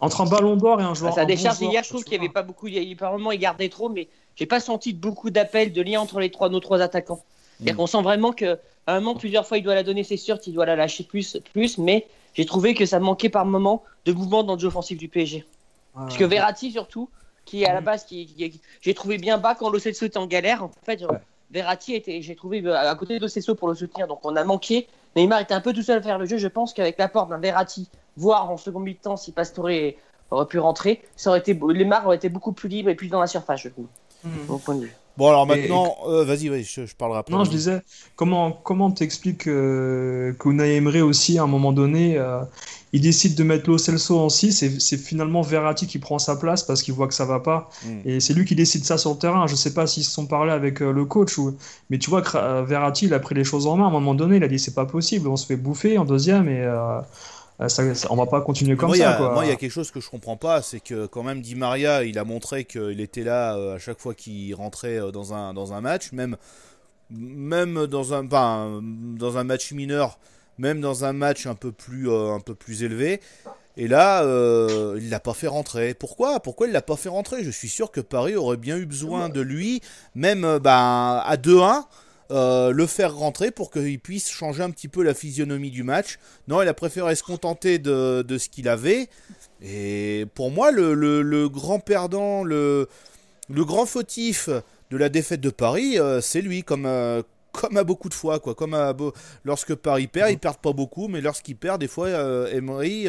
[0.00, 1.16] entre un ballon d'or et un joueur.
[1.18, 2.66] À bon décharge joueur, hier, je trouve qu'il n'y avait pas beaucoup.
[2.66, 6.20] Il, par moment, il gardait trop, mais j'ai pas senti beaucoup d'appels, de lien entre
[6.20, 7.22] les trois, nos trois attaquants.
[7.56, 7.76] C'est-à-dire Mm.
[7.76, 8.56] qu'on sent vraiment qu'à
[8.86, 11.38] un moment, plusieurs fois, il doit la donner, c'est sûr qu'il doit la lâcher plus,
[11.52, 14.98] plus mais j'ai trouvé que ça manquait par moment de mouvement dans le jeu offensif
[14.98, 15.44] du PSG.
[15.94, 17.08] Parce que Verratti, surtout,
[17.44, 17.84] qui est à la Mm.
[17.84, 20.62] base, qui, qui- j'ai trouvé bien bas quand Lo Celso était en galère.
[20.64, 21.12] En fait, genre,
[21.50, 24.36] Verratti était, j'ai trouvé euh, à côté de Lo Celso pour le soutenir, donc on
[24.36, 24.86] a manqué.
[25.16, 26.36] Neymar était un peu tout seul à faire le jeu.
[26.38, 29.68] Je pense qu'avec l'apport d'un Verratti, voire en second mi-temps, si Pastore
[30.30, 33.18] aurait pu rentrer, ça aurait été, Neymar aurait été beaucoup plus libre et plus dans
[33.20, 33.88] la surface, je trouve,
[34.24, 34.94] de mon point de vue.
[35.20, 37.34] Bon, alors Et- maintenant, euh, vas-y, ouais, je, je parlerai après.
[37.34, 37.82] Non, je disais,
[38.16, 42.40] comment comment t'expliques euh, qu'Unai Emery aussi, à un moment donné, euh,
[42.94, 46.36] il décide de mettre Lo Celso en 6 et c'est finalement Verratti qui prend sa
[46.36, 47.68] place parce qu'il voit que ça va pas.
[47.84, 47.88] Mm.
[48.06, 49.46] Et c'est lui qui décide ça sur le terrain.
[49.46, 51.54] Je sais pas s'ils se sont parlé avec euh, le coach, ou...
[51.90, 53.84] mais tu vois que Verratti, il a pris les choses en main.
[53.84, 56.06] À un moment donné, il a dit c'est pas possible, on se fait bouffer en
[56.06, 56.66] deuxième et
[57.68, 59.12] ça, ça- on va pas continuer comme moi, il y ça.
[59.14, 59.32] a- quoi.
[59.32, 61.54] moi, il y a quelque chose que je comprends pas, c'est que quand même Di
[61.54, 65.34] Maria, il a montré qu'il était là euh, à chaque fois qu'il rentrait euh, dans
[65.34, 66.36] un, dans un match, même,
[67.10, 70.18] même dans, un, dans un match mineur,
[70.58, 73.20] même dans un match un peu plus, euh, un peu plus élevé.
[73.76, 75.94] Et là, euh, il l'a pas fait rentrer.
[75.94, 76.40] Pourquoi?
[76.40, 77.44] Pourquoi il l'a pas fait rentrer?
[77.44, 79.80] Je suis sûr que Paris aurait bien eu besoin de lui,
[80.14, 81.84] même euh, ben, à 2-1.
[82.30, 86.18] Euh, le faire rentrer pour qu'il puisse changer un petit peu la physionomie du match.
[86.48, 89.08] Non, il a préféré se contenter de, de ce qu'il avait.
[89.62, 92.88] Et pour moi, le, le- grand perdant, le,
[93.48, 94.48] le grand fautif
[94.90, 97.22] de la défaite de Paris, euh, c'est lui, comme, euh,
[97.52, 98.38] comme à beaucoup de fois.
[98.38, 98.54] Quoi.
[98.54, 98.94] Comme à
[99.44, 102.08] lorsque Paris perd, ils perdent pas beaucoup, mais lorsqu'il perd, des fois,
[102.52, 103.06] Emery,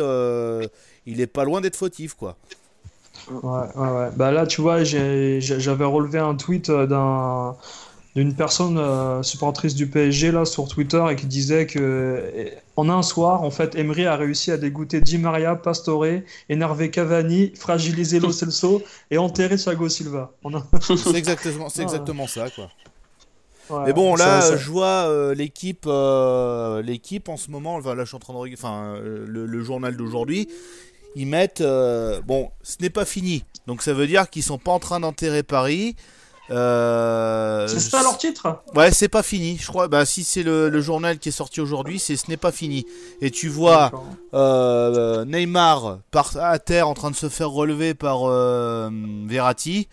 [1.05, 2.15] il est pas loin d'être fautif.
[2.15, 2.38] quoi.
[3.30, 3.39] Ouais,
[3.76, 4.09] ouais, ouais.
[4.15, 7.55] Bah là, tu vois, j'avais relevé un tweet d'un
[8.16, 12.89] d'une personne euh, supportrice du PSG là sur Twitter et qui disait que euh, en
[12.89, 16.05] un soir, en fait, Emery a réussi à dégoûter Di Maria, Pastore,
[16.49, 20.32] énerver Cavani, fragiliser Lo Celso et enterrer Thiago Silva.
[20.45, 20.64] Un-
[20.95, 22.49] C'est exactement, c'est exactement ça.
[22.49, 22.70] quoi.
[23.70, 27.76] Ouais, Mais bon, là, ça- je vois euh, l'équipe, euh, l'équipe en ce moment.
[27.76, 30.49] Enfin, là, je suis en train de regarder, enfin, euh, le, le journal d'aujourd'hui.
[31.16, 33.45] Ils mettent, euh, bon, ce n'est pas fini.
[33.68, 35.95] Donc, ça veut dire qu'ils sont pas en train d'enterrer Paris.
[36.51, 38.61] Euh, C'est ça leur titre?
[38.75, 39.57] Ouais, c'est pas fini.
[39.57, 39.87] Je crois.
[39.87, 42.85] Bah, si c'est le, le journal qui est sorti aujourd'hui, c'est ce n'est pas fini.
[43.21, 43.91] Et tu vois
[44.33, 48.89] euh, Neymar par à terre en train de se faire relever par euh,
[49.25, 49.87] Verratti.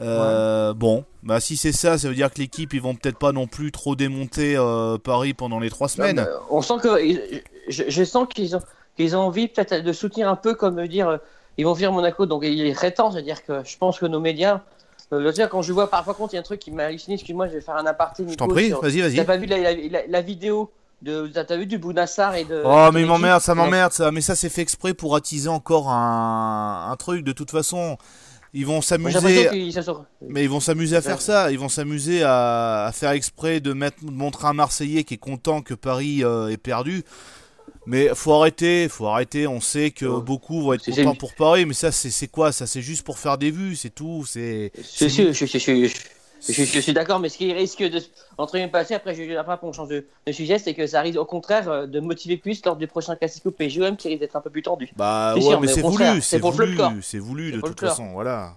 [0.00, 3.32] Euh, Bon, bah si c'est ça, ça veut dire que l'équipe ils vont peut-être pas
[3.32, 6.16] non plus trop démonter euh, Paris pendant les trois semaines.
[6.16, 6.88] Non, on sent que
[7.68, 8.62] je, je sens qu'ils ont
[8.96, 11.18] qu'ils ont envie peut-être de soutenir un peu comme dire
[11.56, 14.20] ils vont venir Monaco donc il est très temps, c'est-à-dire que je pense que nos
[14.20, 14.60] médias
[15.12, 16.84] euh, veux dire, quand je vois parfois contre il y a un truc qui m'a
[16.84, 19.24] halluciné, excuse-moi, je vais faire un aparté Je t'en prie, sur- vas-y, T'as vas-y.
[19.24, 20.70] pas vu la, la- la- la vidéo
[21.02, 22.60] de t'as vu du Bounassar et de.
[22.64, 24.10] Oh, mais il m'emmerde, ça m'emmerde, ça.
[24.10, 27.22] Mais ça, c'est fait exprès pour attiser encore un, un truc.
[27.24, 27.96] De toute façon,
[28.52, 29.48] ils vont s'amuser.
[30.28, 31.52] Mais ils vont s'amuser à faire ça.
[31.52, 35.18] Ils vont s'amuser à, à faire exprès de mettre, de montrer un Marseillais qui est
[35.18, 37.04] content que Paris euh, ait perdu.
[37.88, 39.46] Mais faut arrêter, faut arrêter.
[39.46, 40.20] On sait que Ouais.
[40.20, 42.52] beaucoup vont être contents pour Paris, mais ça, c'est quoi?
[42.52, 44.26] Ça, c'est juste pour faire des vues, c'est tout.
[44.26, 45.88] C'est Je, je, je,
[46.52, 47.98] je, suis d'accord, mais ce qui risque de
[48.36, 51.18] entre guillemets passer, après, je, après on change de, de sujet, c'est que ça risque
[51.18, 54.42] au contraire euh, de motiver plus lors du prochain Classico PGOM qui risque d'être un
[54.42, 54.90] peu plus tendu.
[54.94, 58.12] bah C'est ouais, sûr, mais mais c'est voulu, c'est voulu, c'est voulu de toute façon.
[58.12, 58.54] Voilà.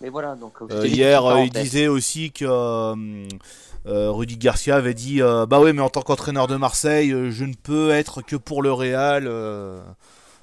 [0.00, 0.54] Mais voilà, donc.
[0.70, 2.94] euh, hier, euh, il disait aussi que euh,
[3.86, 7.30] euh, Rudy Garcia avait dit euh, Bah oui, mais en tant qu'entraîneur de Marseille, euh,
[7.30, 9.26] je ne peux être que pour le Real.
[9.26, 9.80] euh.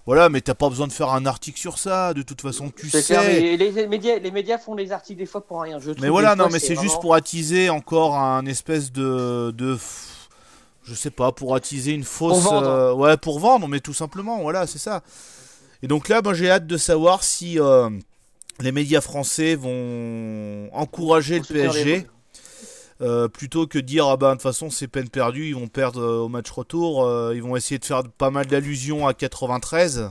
[0.07, 2.13] Voilà, mais t'as pas besoin de faire un article sur ça.
[2.13, 3.03] De toute façon, tu sais.
[3.03, 5.79] clair, mais les, médias, les médias font les articles des fois pour rien.
[5.79, 9.51] Je Mais voilà, des fois, non, mais c'est juste pour attiser encore un espèce de,
[9.51, 9.77] de
[10.83, 12.45] je sais pas, pour attiser une fausse,
[12.95, 15.03] ouais, pour vendre, mais tout simplement, voilà, c'est ça.
[15.83, 17.59] Et donc là, ben, j'ai hâte de savoir si
[18.61, 22.07] les médias français vont encourager le PSG.
[23.02, 25.68] Euh, plutôt que de dire ah ben de toute façon c'est peine perdue ils vont
[25.68, 29.14] perdre euh, au match retour euh, ils vont essayer de faire pas mal d'allusions à
[29.14, 30.10] 93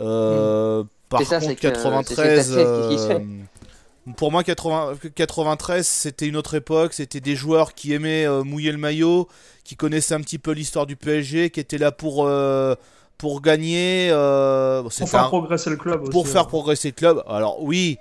[0.00, 3.14] euh, par ça, contre c'est que- c'est- c'est 93 la sieste qui se fait.
[3.14, 6.94] euh, pour moi, 80 93, c'était une autre époque.
[6.94, 9.28] C'était des joueurs qui aimaient euh, mouiller le maillot,
[9.64, 12.74] qui connaissaient un petit peu l'histoire du PSG, qui étaient là pour, euh,
[13.18, 14.08] pour gagner.
[14.10, 16.10] euh, Pour faire un- progresser le club aussi.
[16.10, 16.48] pour faire ouais.
[16.48, 17.22] progresser le club.
[17.28, 17.98] Alors oui,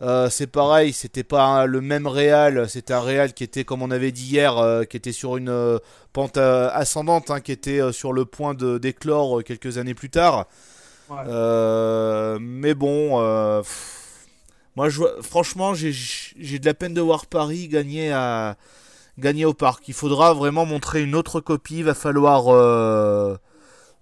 [0.00, 3.90] euh, c'est pareil, c'était pas le même Real, c'était un Real qui était, comme on
[3.90, 5.78] avait dit hier, euh, qui était sur une euh,
[6.12, 10.46] pente ascendante, hein, qui était sur le point de d'éclore quelques années plus tard.
[11.10, 12.38] Ouais.
[12.40, 13.18] Mais bon,
[13.62, 14.26] pff,
[14.76, 18.56] moi, je, franchement, j'ai j'ai de la peine de voir Paris gagner à
[19.18, 19.88] gagner au parc.
[19.88, 21.78] Il faudra vraiment montrer une autre copie.
[21.78, 22.44] Il va falloir,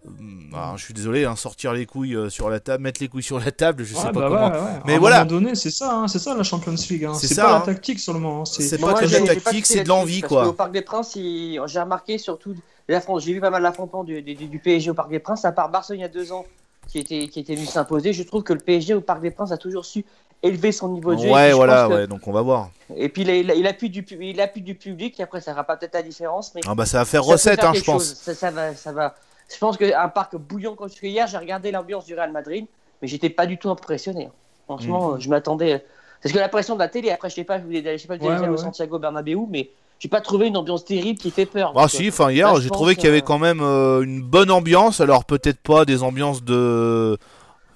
[0.07, 3.09] euh, ah, je suis désolé, hein, sortir les couilles euh, sur la table, mettre les
[3.09, 3.85] couilles sur la table.
[3.85, 4.47] Je sais Ouais, pas bah comment.
[4.49, 4.81] ouais, ouais.
[4.87, 5.19] Mais à un voilà.
[5.25, 7.05] moment donné, c'est ça, hein, c'est ça la Champions League.
[7.05, 7.15] Hein.
[7.15, 7.59] C'est pas hein.
[7.61, 8.43] la tactique seulement.
[8.43, 10.45] hein, C'est Moi, pas que de la tactique, c'est de l'envie, parce quoi.
[10.45, 12.55] qu'au Parc des Princes, il- j'ai remarqué surtout
[12.89, 15.53] l'affront- j'ai vu pas mal l'affrontement du, du, du PSG au Parc des Princes, à
[15.53, 16.47] part Barcelone il y a deux ans
[16.89, 18.13] qui était, qui était venu s'imposer.
[18.13, 20.05] Je trouve que le PSG au Parc des Princes a toujours su
[20.43, 21.31] élever son niveau de jeu.
[21.31, 22.71] Ouais, voilà, que- ouais, donc on va voir.
[22.95, 25.41] Et puis il, a- il, a- il appuie du, il appuie du public, et après
[25.41, 27.71] ça fera pas peut-être la différence, mais Ah bah ça va faire ça recette, faire
[27.71, 28.05] hein, je pense.
[28.05, 28.15] chose.
[28.23, 29.15] Ça, ça va, ça va.
[29.53, 32.67] Je pense qu'un parc bouillant comme celui hier, j'ai regardé l'ambiance du Real Madrid,
[33.01, 34.27] mais j'étais pas du tout impressionné.
[34.27, 34.29] hein.
[34.29, 34.65] Mm.
[34.65, 35.85] Franchement, euh, je m'attendais.
[36.23, 38.09] Parce que la pression de la télé, après, je sais pas, je voulais je sais
[38.09, 38.57] pas, Ouais, ouais, ouais.
[38.57, 41.73] Santiago Bernabéu, mais j'ai pas trouvé une ambiance terrible qui fait peur.
[41.77, 44.51] Ah si, enfin hier je j'ai trouvé qu'il y avait quand même euh, une bonne
[44.51, 47.17] ambiance, alors peut-être pas des ambiances de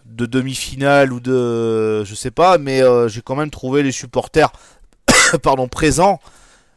[0.07, 4.51] de demi-finale ou de je sais pas, mais euh, j'ai quand même trouvé les supporters
[5.43, 6.19] pardon présents.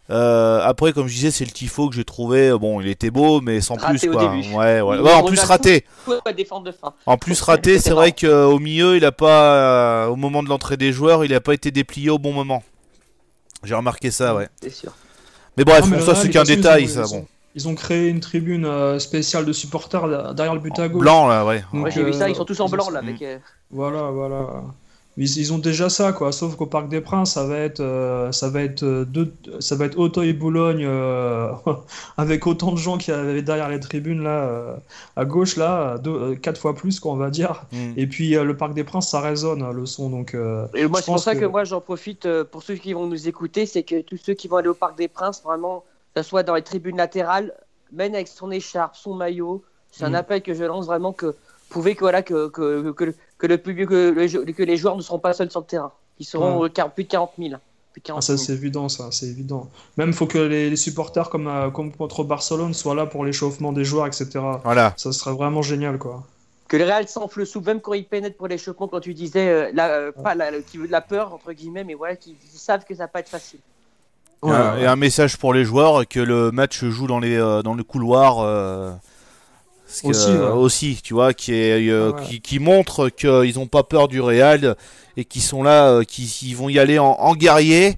[0.10, 3.10] Euh, après comme je disais c'est le tifo que j'ai trouvé euh, bon il était
[3.10, 4.36] beau mais sans Raté plus au quoi.
[4.36, 4.54] début.
[4.54, 4.98] Ouais, ouais.
[4.98, 5.86] Il Ouais, en plus raté.
[6.06, 6.94] faut pas défendre de fin.
[7.06, 10.50] En plus Ouais, raté, c'est vrai qu'au milieu, il a pas euh, au moment de
[10.50, 12.64] l'entrée des joueurs, il a pas été déplié au bon moment.
[13.64, 14.50] J'ai remarqué ça, ouais.
[14.62, 14.92] C'est sûr.
[15.56, 17.28] Mais bref, bon, ça c'est qu'un détail, ils ça ont- bon.
[17.56, 21.00] Ils ont créé une tribune euh, spéciale de supporters là, derrière le but à gauche.
[21.02, 21.60] Blanc là, ouais.
[21.60, 23.00] Donc, Moi j'ai vu ça, euh, ils sont tous en blanc là.
[23.00, 23.38] Avec, euh,
[23.72, 24.64] Voilà, voilà.
[25.18, 26.32] Ils, ils ont déjà ça, quoi.
[26.32, 29.76] Sauf qu'au Parc des Princes, ça va être, euh, ça va être euh, deux, ça
[29.76, 31.52] va être Auteuil Boulogne euh,
[32.18, 34.76] avec autant de gens qu'il y avait derrière les tribunes là, euh,
[35.16, 37.66] à gauche là, deux, euh, quatre fois plus, quoi, on va dire.
[37.72, 37.94] Mm.
[37.98, 40.34] Et puis euh, le Parc des Princes, ça résonne le son, donc.
[40.34, 41.42] euh, Et moi, c'est pour ça que...
[41.42, 44.34] que- moi, j'en profite euh, pour ceux qui vont nous écouter, c'est que tous ceux
[44.34, 45.84] qui vont aller au Parc des Princes, vraiment,
[46.16, 47.54] que ce soit dans les tribunes latérales,
[47.92, 50.16] même avec son écharpe, son maillot, c'est un Mm.
[50.16, 51.36] appel que je lance vraiment que
[51.70, 54.78] pouvez que voilà que que, que, le- que le public, que, le jeu- que les
[54.78, 55.92] joueurs ne seront pas seuls sur le terrain.
[56.18, 56.70] Ils seront Ouais.
[56.80, 57.50] euh, plus de 40 000.
[57.92, 58.46] Plus de 40 Ah, ça 000.
[58.46, 59.70] c'est évident, ça, c'est évident.
[59.98, 63.74] Même faut que les, les supporters comme, euh, comme contre Barcelone soient là pour l'échauffement
[63.74, 64.30] des joueurs, etc.
[64.64, 64.94] Voilà.
[64.96, 66.24] Ça serait vraiment génial, quoi.
[66.70, 69.50] Que le Real s'enfle le sou, même quand ils pénètrent pour l'échauffement, quand tu disais
[69.50, 72.38] euh, la, euh, pas la, qui veut de la peur entre guillemets, mais voilà, qui
[72.54, 73.60] ils savent que ça va pas être facile.
[74.46, 77.62] Et un- Et un message pour les joueurs que le match joue dans les euh,
[77.62, 78.40] dans le couloir.
[80.00, 80.38] Euh, que, Aussi, ouais.
[80.38, 82.24] aussi, tu vois, qui, est, euh, Ouais.
[82.24, 84.76] qui, qui montre qu'ils n'ont pas peur du Real
[85.18, 87.96] et qui sont là, euh, qui, qui vont y aller en, en guerrier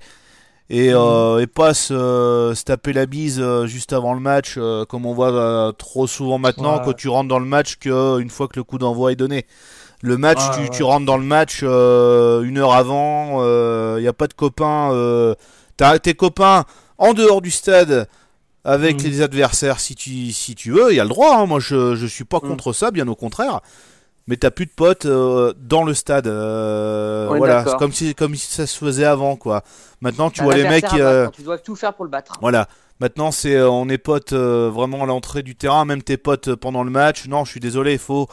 [0.70, 0.96] et, Mhm.
[0.98, 4.58] euh, et pas se, se taper la bise juste avant le match,
[4.90, 6.82] comme on voit trop souvent maintenant Ouais.
[6.86, 9.46] quand tu rentres dans le match que une fois que le coup d'envoi est donné.
[10.02, 13.42] Le match, tu, tu rentres dans le match une heure avant,
[13.98, 14.92] il n'y a pas de copains.
[15.78, 16.64] T'as tes copains
[16.98, 18.08] en dehors du stade
[18.66, 19.06] avec Mm.
[19.08, 21.38] les adversaires si tu, si tu veux, il y a le droit.
[21.38, 21.46] hein.
[21.46, 22.48] Moi, je, je suis pas Mm.
[22.48, 23.62] contre ça, bien au contraire.
[24.28, 26.26] Mais t'as plus de potes euh, dans le stade.
[26.28, 29.64] euh, voilà, c'est comme si, comme si ça se faisait avant, quoi.
[30.02, 30.84] Maintenant, tu vois les mecs.
[30.96, 32.34] euh, Tu dois tout faire pour le battre.
[32.42, 32.68] voilà.
[33.00, 36.90] Maintenant, c'est on est potes vraiment à l'entrée du terrain, même tes potes pendant le
[36.90, 37.28] match.
[37.28, 38.28] Non, je suis désolé, il faut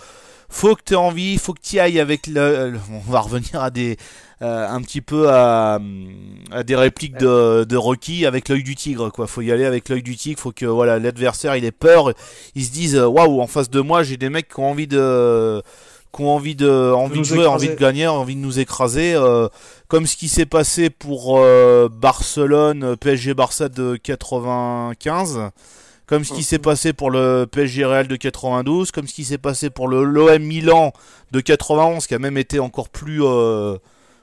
[0.55, 3.61] faut que tu aies envie, faut que tu ailles avec le, le- On va revenir
[3.63, 3.97] à des
[4.43, 5.81] euh, un petit peu à,
[6.51, 9.27] à des répliques de, de Rocky avec l'œil du tigre quoi.
[9.27, 12.13] Faut y aller avec l'œil du tigre, faut que voilà l'adversaire il ait peur,
[12.55, 14.87] ils se disent euh, waouh en face de moi j'ai des mecs qui ont envie
[14.87, 15.63] de
[16.15, 19.15] qui ont envie de envie de, jouer, envie de gagner, envie de nous écraser.
[19.15, 19.49] euh,
[19.89, 25.51] comme ce qui s'est passé pour euh, Barcelone, PSG Barça de 95,
[26.13, 29.39] comme ce qui s'est passé pour le PSG Real de 92, comme ce qui s'est
[29.39, 30.93] passé pour le l'OM Milan
[31.31, 33.77] de 91, qui a même été encore plus euh,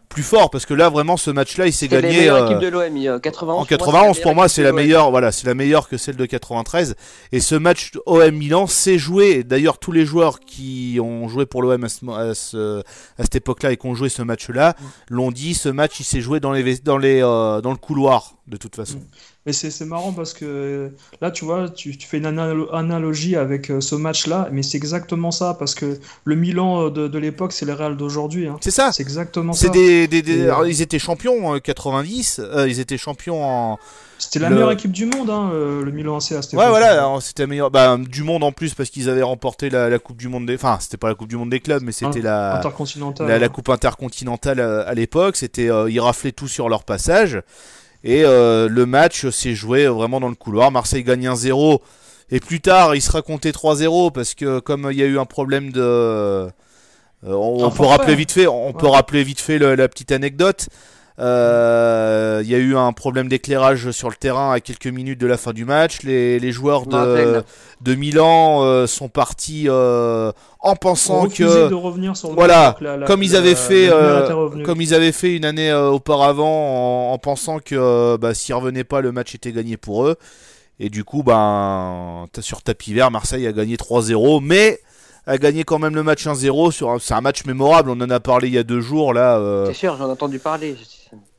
[0.07, 2.29] plus fort, parce que là vraiment ce match-là il s'est gagné.
[2.29, 2.97] euh, de l'OM.
[2.97, 3.61] euh, 91.
[3.61, 5.11] en 91, pour moi, c'est la meilleure.
[5.11, 6.95] Voilà, c'est la meilleure que celle de 93.
[7.31, 9.43] Et ce match OM Milan s'est joué.
[9.43, 12.79] D'ailleurs, tous les joueurs qui ont joué pour l'OM à, ce à, ce-
[13.17, 14.75] à cette époque-là et qui ont joué ce match-là
[15.09, 15.53] l'ont dit.
[15.55, 18.75] Ce match, il s'est joué dans les dans les euh, dans le couloir de toute
[18.75, 18.99] façon.
[19.49, 20.91] Mais c'est marrant parce que
[21.21, 24.77] là, tu vois, tu, tu fais une analo- analogie avec euh, ce match-là, mais c'est
[24.77, 28.45] exactement ça, parce que le Milan euh, de, de l'époque, c'est le Real d'aujourd'hui.
[28.47, 28.57] hein.
[28.61, 28.91] C'est ça.
[28.91, 29.69] C'est exactement ça.
[29.69, 32.39] des, des, des- Et, euh, alors, ils étaient champions en 90.
[32.43, 33.79] euh, ils étaient champions en.
[34.19, 37.07] C'était la le- meilleure équipe du monde, hein, le Milan AC à cette Ouais, voilà,
[37.21, 40.27] c'était meilleur bah, du monde en plus parce qu'ils avaient remporté la, la Coupe du
[40.27, 40.55] Monde des.
[40.55, 42.57] Enfin, c'était pas la Coupe du Monde des clubs, mais c'était la.
[42.57, 43.27] Intercontinental.
[43.29, 47.41] la, la coupe intercontinentale à l'époque, c'était euh, ils raflaient tout sur leur passage
[48.03, 50.71] et euh, le match s'est joué vraiment dans le couloir.
[50.71, 51.79] Marseille gagne 1-0
[52.31, 55.25] et plus tard il sera compté 3-0 parce que comme il y a eu un
[55.25, 56.49] problème de euh,
[57.23, 60.69] on, peut rappeler vite fait, on peut rappeler vite fait le- la petite anecdote.
[61.19, 65.27] Euh, Il y a eu un problème d'éclairage sur le terrain à quelques minutes de
[65.27, 66.03] la fin du match.
[66.03, 67.43] Les, les joueurs de,
[67.81, 72.63] de Milan euh, sont partis euh, en pensant que de revenir sur le Voilà, match,
[72.63, 75.35] alors que la- la- comme ils la- avaient fait, la euh, comme ils avaient fait
[75.35, 79.51] une année euh, auparavant, en, en pensant que bah, s'ils revenaient pas, le match était
[79.51, 80.15] gagné pour eux.
[80.79, 84.79] Et du coup, ben, sur tapis vert, Marseille a gagné 3-0, mais
[85.27, 86.71] a gagné quand même le match 1-0.
[86.71, 87.89] Sur, un- c'est un match mémorable.
[87.91, 89.37] On en a parlé il y a deux jours là.
[89.37, 90.75] euh, C'est sûr, j'en ai entendu parler.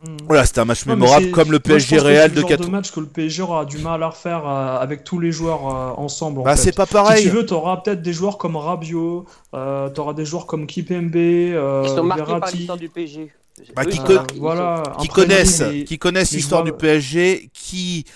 [0.02, 0.16] Mm.
[0.26, 2.60] voilà, c'était un match Non, mémorable, comme le PSG Real c'est de le genre 4.
[2.64, 5.66] de match que le PSG aura du mal à refaire euh, avec tous les joueurs
[5.68, 6.40] euh, ensemble.
[6.40, 7.22] en Bah, c'est pas Si pareil.
[7.22, 10.66] tu veux, tu auras peut-être des joueurs comme Rabiot, euh, tu auras des joueurs comme
[10.66, 12.56] Kipembe, euh, Ils sont marqués par Verratti.
[12.56, 13.30] l'histoire du PSG.
[13.76, 18.06] Bah, qui con- voilà, qui connaissent, qui connaissent l'histoire du PSG, qui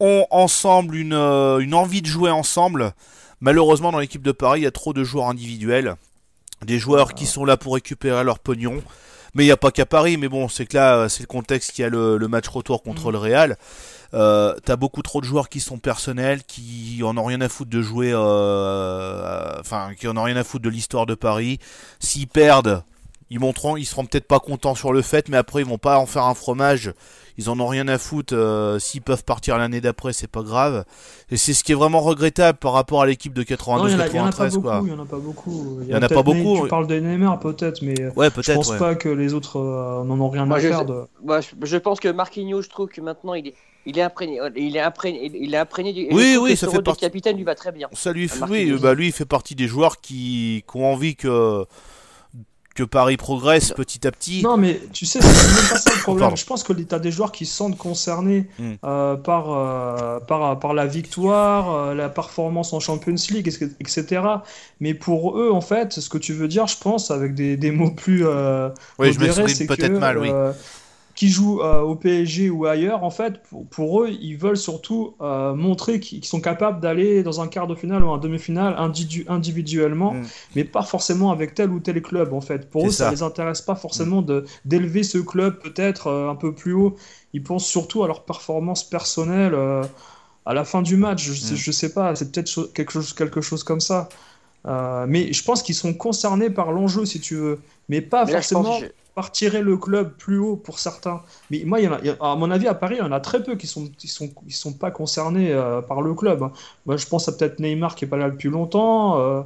[0.00, 2.92] ont ensemble une, euh, une envie de jouer ensemble.
[3.40, 5.96] Malheureusement, dans l'équipe de Paris, il y a trop de joueurs individuels,
[6.64, 8.82] des joueurs qui sont là pour récupérer leur pognon.
[9.34, 11.26] Mais il n'y a pas qu'à Paris, mais bon, c'est que là, euh, c'est le
[11.26, 13.56] contexte qui a le, le match retour contre le Real.
[14.14, 17.70] Euh, T'as beaucoup trop de joueurs qui sont personnels, qui en ont rien à foutre
[17.70, 21.58] de jouer, euh, enfin, qui en ont rien à foutre de l'histoire de Paris.
[21.98, 22.84] S'ils perdent,
[23.28, 25.98] ils monteront, ils seront peut-être pas contents sur le fait, mais après ils vont pas
[25.98, 26.92] en faire un fromage.
[27.36, 28.34] Ils en ont rien à foutre.
[28.34, 30.84] euh, S'ils peuvent partir l'année d'après, c'est pas grave.
[31.30, 33.94] Et c'est ce qui est vraiment regrettable par rapport à l'équipe de Non, il y
[33.96, 34.80] en a- il y en a pas 92-93, quoi.
[34.80, 35.78] beaucoup, il y en a pas beaucoup.
[35.82, 36.62] Il y en a pas peut-être beaucoup.
[36.62, 38.54] Tu parles de Neymar peut-être, mais euh, Ouais, je peut-être.
[38.54, 38.78] pense ouais.
[38.78, 40.78] pas que les autres euh, n'en ont rien Moi, à je faire.
[40.80, 41.04] sais- De...
[41.60, 43.54] Je, je pense que Marquinhos, je trouve que maintenant il est,
[43.86, 46.06] il est imprégné, il est imprégné, il est imprégné du.
[46.12, 47.88] Oui, je oui, ça fait partie- capitaine lui va très bien.
[47.92, 50.90] Ça lui, à fait- oui, bah lui, il fait partie des joueurs qui, qui ont
[50.92, 51.64] envie que
[52.74, 54.42] que Paris progresse petit à petit.
[54.42, 56.36] Non, mais tu sais, c'est même pas ça le problème.
[56.36, 58.72] Je pense que tu as des joueurs qui se sentent concernés Mm.
[58.84, 63.48] euh, par, euh, par, par la victoire, euh, la performance en Champions League,
[63.80, 64.22] etc.
[64.80, 67.70] Mais pour eux, en fait, ce que tu veux dire, je pense, avec des, des
[67.70, 68.68] mots plus euh,
[68.98, 70.30] oui, je c'est peut-être mal, oui.
[71.14, 75.14] Qui jouent euh, au PSG ou ailleurs, en fait, pour, pour eux, ils veulent surtout
[75.20, 79.24] euh, montrer qu'ils sont capables d'aller dans un quart de finale ou un demi-finale individu-
[79.28, 80.22] individuellement, Mm.
[80.56, 82.68] mais pas forcément avec tel ou tel club, en fait.
[82.68, 83.10] Pour eux, ça, ça.
[83.12, 86.96] les intéresse pas forcément de d'élever ce club peut-être euh, un peu plus haut.
[87.32, 89.54] Ils pensent surtout à leur performance personnelle
[90.46, 91.22] à la fin du match.
[91.24, 91.56] Je, sais, Mm.
[91.56, 94.08] je sais pas, c'est peut-être cho- quelque chose, quelque chose comme ça.
[94.66, 98.32] Euh, mais je pense qu'ils sont concernés par l'enjeu, si tu veux, mais pas Mais
[98.32, 101.22] là, forcément je- par tirer le club plus haut pour certains.
[101.50, 102.98] Mais moi, il y en a, il y a- à mon avis, à Paris, il
[102.98, 106.02] y en a très peu qui sont, qui sont, qui sont pas concernés euh, par
[106.02, 106.42] le club.
[106.42, 106.52] hein.
[106.86, 109.20] Moi, je pense à peut-être Neymar qui est pas là depuis longtemps.
[109.20, 109.42] euh,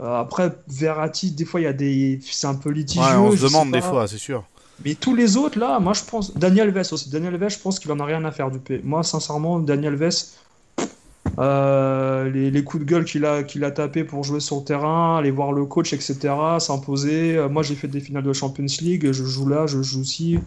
[0.00, 3.18] euh, après, Verratti, des fois, il y a des, c'est un peu litigieux.
[3.18, 4.44] Ouais, on se demande des fois, c'est sûr.
[4.84, 6.36] Mais tous les autres, là, moi, je pense.
[6.36, 7.10] Daniel Vess aussi.
[7.10, 8.80] Daniel Vess, je pense qu'il en a rien à faire du P.
[8.84, 10.36] Moi, sincèrement, Daniel Vess,
[11.38, 14.64] euh, les, les coups de gueule qu'il a, qu'il a tapé pour jouer sur le
[14.64, 16.16] terrain, aller voir le coach, etc.,
[16.58, 17.36] s'imposer.
[17.36, 20.38] Euh, moi, j'ai fait des finales de Champions League, je joue là, je joue aussi.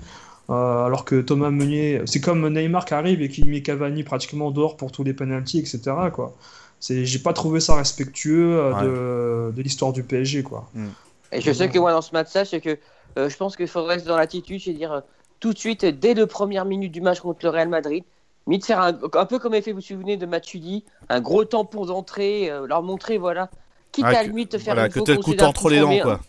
[0.49, 4.51] Euh, alors que Thomas Meunier, c'est comme Neymar qui arrive et qui met Cavani pratiquement
[4.51, 5.79] dehors pour tous les penalties, etc.
[6.13, 6.35] Quoi.
[6.81, 10.67] C'est, j'ai pas trouvé ça respectueux euh, de, de l'histoire du PSG, quoi.
[11.31, 12.77] Et je sais que moi, dans ce match-là, c'est que
[13.17, 15.01] euh, je pense qu'il faudrait être dans l'attitude, c'est dire euh,
[15.39, 18.03] tout de suite, dès les premières minutes du match contre le Real Madrid,
[18.47, 21.45] limite faire un, un peu comme avait fait, vous vous souvenez de Matuidi, un gros
[21.45, 23.49] tampon d'entrée, euh, leur montrer, voilà,
[23.91, 26.19] quitte Ah, à limite te faire Voilà, une que considération entre les dents, quoi.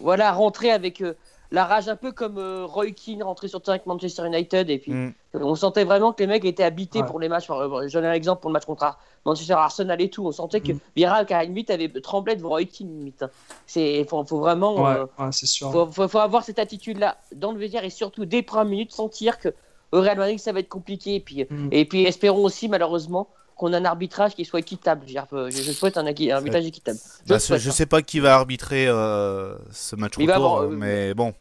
[0.00, 1.14] Voilà, rentrer avec euh,
[1.52, 4.68] la rage un peu comme euh, Roy Keane rentrer sur le terrain avec Manchester United
[4.70, 5.12] et puis Mm.
[5.34, 7.06] on sentait vraiment que les mecs étaient habités Ouais.
[7.06, 7.48] pour les matchs.
[7.50, 10.26] Euh, Je donne un exemple pour le match contre Manchester Arsenal et tout.
[10.26, 10.78] On sentait que Mm.
[10.96, 13.22] Vieira, à la limite, avait tremblé devant Roy Keane, limite.
[13.22, 13.30] hein.
[13.66, 15.70] C'est, faut, faut vraiment, Ouais, euh, ouais, c'est sûr.
[15.70, 19.38] faut, faut- faut avoir cette attitude-là dans le vestiaire et surtout dès premières minutes sentir
[19.38, 19.54] que
[19.96, 21.14] au Real Madrid ça va être compliqué.
[21.16, 21.68] Et puis, Mm.
[21.72, 25.02] et puis espérons aussi malheureusement qu'on a un arbitrage qui soit équitable.
[25.06, 26.98] Je, euh, je- souhaite un, un arbitrage équitable.
[27.24, 27.72] Je Bah, souhaite, je hein.
[27.72, 31.32] sais pas qui va arbitrer euh, ce match va retour, avoir, euh, mais bon.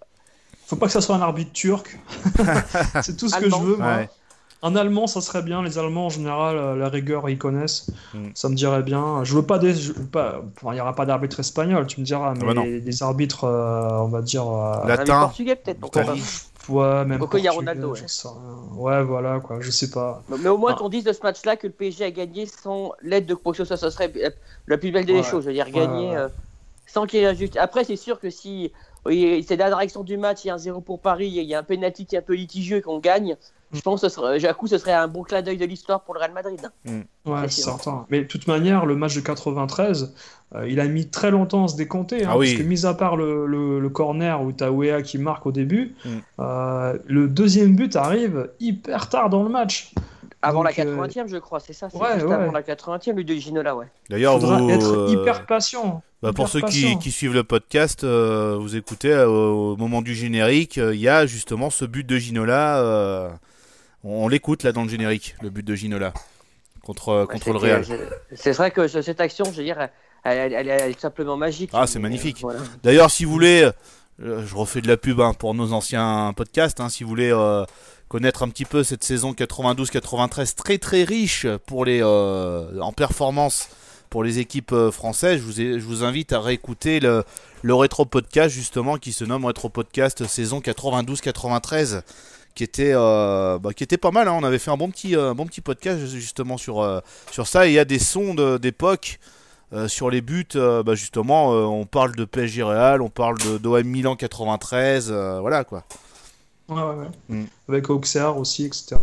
[0.68, 2.00] Faut pas que ça soit un arbitre turc.
[3.02, 3.96] c'est tout ce que je veux, moi.
[3.98, 4.10] Ouais.
[4.66, 5.62] Un Allemand, ça serait bien.
[5.62, 7.88] Les Allemands, en général, la rigueur, ils connaissent.
[8.14, 8.30] Mm.
[8.34, 9.24] Ça me dirait bien.
[9.26, 9.74] Je veux pas des.
[9.76, 10.42] je veux pas...
[10.56, 13.44] enfin, il y aura pas d'arbitre espagnol, tu me diras, mais bah les, les arbitres,
[13.44, 14.48] euh, on va dire.
[14.50, 15.20] euh, Latin.
[15.22, 15.82] portugais peut-être.
[16.70, 17.20] Ouais, même.
[17.20, 19.04] Pourquoi il y a Ronaldo, ouais.
[19.04, 19.58] voilà, quoi.
[19.60, 20.24] Je sais pas.
[20.30, 20.80] Mais au moins Ah.
[20.80, 23.58] qu'on dise de ce match-là que le PSG a gagné sans l'aide de quoi que
[23.58, 24.12] ce soit, ça serait
[24.68, 25.24] la plus belle des Ouais.
[25.24, 25.44] choses.
[25.44, 26.30] Je veux dire, gagner euh,
[26.86, 27.60] sans qu'il y ait la justice.
[27.60, 28.72] Après, c'est sûr que si
[29.06, 31.54] oui, c'est la direction du match, il y a un 0 pour Paris, il y
[31.54, 33.36] a un penalty qui est un peu litigieux et qu'on gagne,
[33.74, 36.02] je pense que ce serait, à coup, ce serait un bon clin d'œil de l'histoire
[36.02, 36.60] pour le Real Madrid.
[37.26, 38.06] Ouais, C'est certain.
[38.10, 40.14] Mais de toute manière, le match de 93,
[40.56, 42.24] euh, il a mis très longtemps à se décompter.
[42.26, 42.52] hein, Ah oui.
[42.54, 45.52] Parce que, mis à part le, le- le corner où t'as Wea qui marque au
[45.52, 46.10] début, Mm.
[46.40, 49.94] euh, le deuxième but arrive hyper tard dans le match.
[50.46, 52.34] Avant Donc, la euh, 80e, je crois, c'est ça C'est ouais, juste ouais.
[52.34, 53.86] avant la 80e, lui de Ginola, ouais.
[54.10, 56.04] D'ailleurs, faudra vous, être euh, hyper patient.
[56.22, 60.78] bah, pour ceux qui, suivent le podcast, euh, vous écoutez euh, au moment du générique,
[60.80, 62.76] euh, il y a justement ce but de Ginola.
[64.04, 66.14] On on l'écoute là dans le générique, le but de Ginola
[66.84, 67.86] contre, euh, contre le Real.
[68.36, 69.78] c'est- vrai que ce- cette action, je veux dire,
[70.24, 71.70] elle, elle- elle- elle est simplement magique.
[71.74, 72.40] Ah, c'est magnifique.
[72.42, 72.60] voilà.
[72.84, 73.70] D'ailleurs, si vous voulez,
[74.22, 77.32] euh, je refais de la pub hein, pour nos anciens podcasts, hein, si vous voulez
[77.32, 77.64] euh,
[78.10, 83.70] connaître un petit peu cette saison 92-93 très très riche pour les euh, en performance
[84.10, 87.24] pour les équipes françaises, je vous, ai- je vous invite à réécouter le,
[87.64, 92.02] le rétro podcast justement qui se nomme rétro podcast saison 92-93
[92.56, 94.28] qui était euh, bah, qui était pas mal.
[94.28, 94.38] hein.
[94.40, 97.00] On avait fait un bon petit euh, bon petit podcast justement sur euh,
[97.32, 97.66] sur ça.
[97.68, 99.20] Et il y a des sons de- d'époque.
[99.72, 103.40] Euh, sur les buts, euh, bah, justement, euh, on parle de PSG Real, on parle
[103.40, 105.84] de d'OM Milan 93, euh, voilà quoi.
[106.70, 107.08] Ouais, ouais, ouais.
[107.30, 107.46] Mm.
[107.70, 108.98] Avec Auxerre aussi, etc.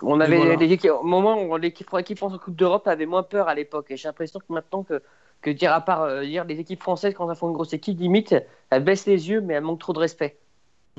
[0.00, 0.56] On avait voilà.
[0.56, 3.86] les équipes- au moment où l'équipe l'équipe en Coupe d'Europe avait moins peur à l'époque.
[3.90, 5.02] Et j'ai l'impression que maintenant que,
[5.42, 8.00] que dire à part euh, dire les équipes françaises quand elles font une grosse équipe,
[8.00, 8.34] limite,
[8.70, 10.38] elles baissent les yeux, mais elles manquent trop de respect.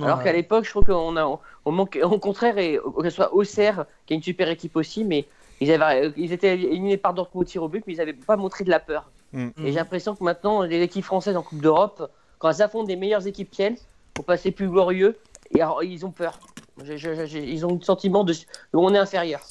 [0.02, 0.24] Alors Ouais.
[0.24, 3.86] qu'à l'époque, je trouve qu'on a, on manque, au contraire, et que ce soit Auxerre,
[4.06, 5.26] qui est une super équipe aussi, mais
[5.62, 8.36] ils, avaient, ils étaient éliminés par Dortmund au tir au but, mais ils n'avaient pas
[8.36, 9.12] montré de la peur.
[9.34, 9.50] Mm.
[9.64, 12.96] Et j'ai l'impression que maintenant, les équipes françaises en Coupe d'Europe, quand elles affrontent des
[12.96, 13.78] meilleures équipes qu'elles,
[14.16, 15.18] pour passer plus glorieux,
[15.56, 16.40] et alors, ils ont peur.
[16.84, 18.34] Je- je- je- ils ont le sentiment de
[18.74, 19.42] on est inférieur.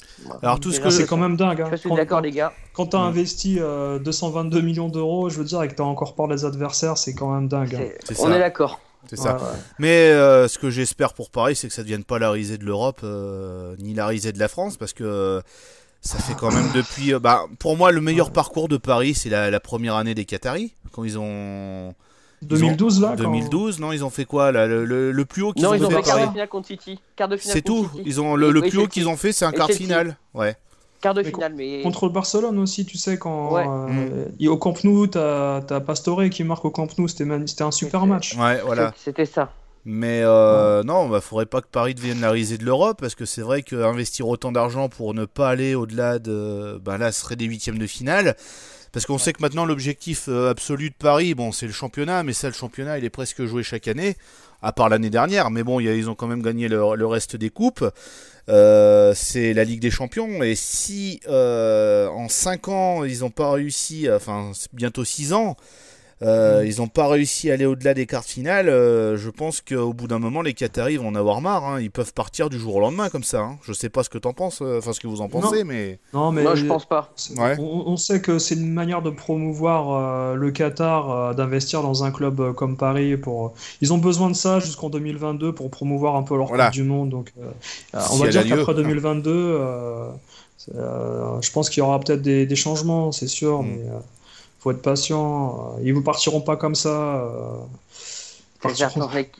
[0.41, 1.61] Alors, tout ce que- C'est quand même dingue.
[1.61, 1.69] hein.
[1.71, 2.51] Je suis Quand- d'accord, les gars.
[2.73, 3.07] Quand t'as Mm.
[3.07, 6.97] investi euh, 222 millions d'euros, je veux dire, et que t'as encore peur des adversaires,
[6.97, 7.75] c'est quand même dingue.
[7.75, 7.87] hein.
[8.11, 8.35] On ça.
[8.35, 8.81] est d'accord.
[9.09, 9.35] C'est ça.
[9.35, 9.47] Ouais, ouais.
[9.79, 12.57] Mais euh, ce que j'espère pour Paris, c'est que ça ne devienne pas la risée
[12.57, 15.41] de l'Europe, euh, ni la risée de la France, parce que euh,
[16.01, 17.13] ça fait quand même depuis.
[17.13, 20.25] euh, bah, pour moi, le meilleur parcours de Paris, c'est la, la première année des
[20.25, 21.93] Qataris, quand ils ont.
[22.41, 23.09] ils ont- 2012 là.
[23.09, 25.71] quand- 2012, non, ils ont fait quoi là, le, le- le plus haut qu'ils Non,
[25.71, 26.99] ont, ils ont fait fait quart de finale contre City.
[27.39, 27.89] C'est tout.
[28.05, 30.17] Ils ont le, le plus haut qu'ils ont fait, c'est un quart de finale.
[30.33, 30.55] Ouais.
[31.03, 31.81] Quart de Mais finale, mais.
[31.83, 33.65] Contre le Barcelone aussi, tu sais, quand Ouais.
[33.67, 37.71] euh, et au Camp Nou, t'as t'as Pastore qui marque au Camp Nou, c'était un
[37.71, 38.37] super match.
[38.37, 38.93] Ouais, voilà.
[38.97, 39.51] C'était ça.
[39.85, 43.25] Mais euh, non, bah, faudrait pas que Paris devienne la risée de l'Europe, parce que
[43.25, 47.35] c'est vrai qu'investir autant d'argent pour ne pas aller au-delà de, ben là, ce serait
[47.35, 48.37] des huitièmes de finale.
[48.93, 52.31] Parce qu'on sait que maintenant l'objectif euh, absolu de Paris, bon, c'est le championnat, mais
[52.31, 54.15] ça, le championnat, il est presque joué chaque année,
[54.63, 55.51] à part l'année dernière.
[55.51, 57.85] Mais bon, ils ont quand même gagné le, reste des coupes.
[58.49, 60.41] Euh, c'est la Ligue des Champions.
[60.41, 65.55] Et si euh, en 5 ans, ils n'ont pas réussi, enfin, bientôt 6 ans,
[66.21, 68.69] euh, ils n'ont pas réussi à aller au-delà des quarts de finale.
[68.69, 71.65] euh, je pense qu'au bout d'un moment, les Qataris vont en avoir marre.
[71.65, 71.81] hein.
[71.81, 73.41] Ils peuvent partir du jour au lendemain comme ça.
[73.41, 73.57] hein.
[73.63, 75.99] Je sais pas ce que t'en penses, euh, enfin ce que vous en pensez, mais
[76.13, 77.11] Non, mais Moi, je pense pas.
[77.37, 77.55] Ouais.
[77.59, 82.03] on, on sait que c'est une manière de promouvoir euh, le Qatar, euh, d'investir dans
[82.03, 83.17] un club euh, comme Paris.
[83.17, 83.53] Pour...
[83.81, 86.65] Ils ont besoin de ça jusqu'en 2022 pour promouvoir un peu leur Voilà.
[86.65, 87.09] Coupe du Monde.
[87.09, 87.33] Donc,
[87.99, 90.07] Si on va dire qu'après 2022, euh,
[90.57, 93.67] c'est, euh, je pense qu'il y aura peut-être des, des changements, c'est sûr, Mm.
[93.67, 93.99] mais euh,
[94.63, 95.75] faut être patient.
[95.77, 96.89] Euh, Ils ne partiront pas comme ça.
[97.21, 97.57] euh,
[98.61, 99.07] C'est certain.
[99.13, 99.31] mec.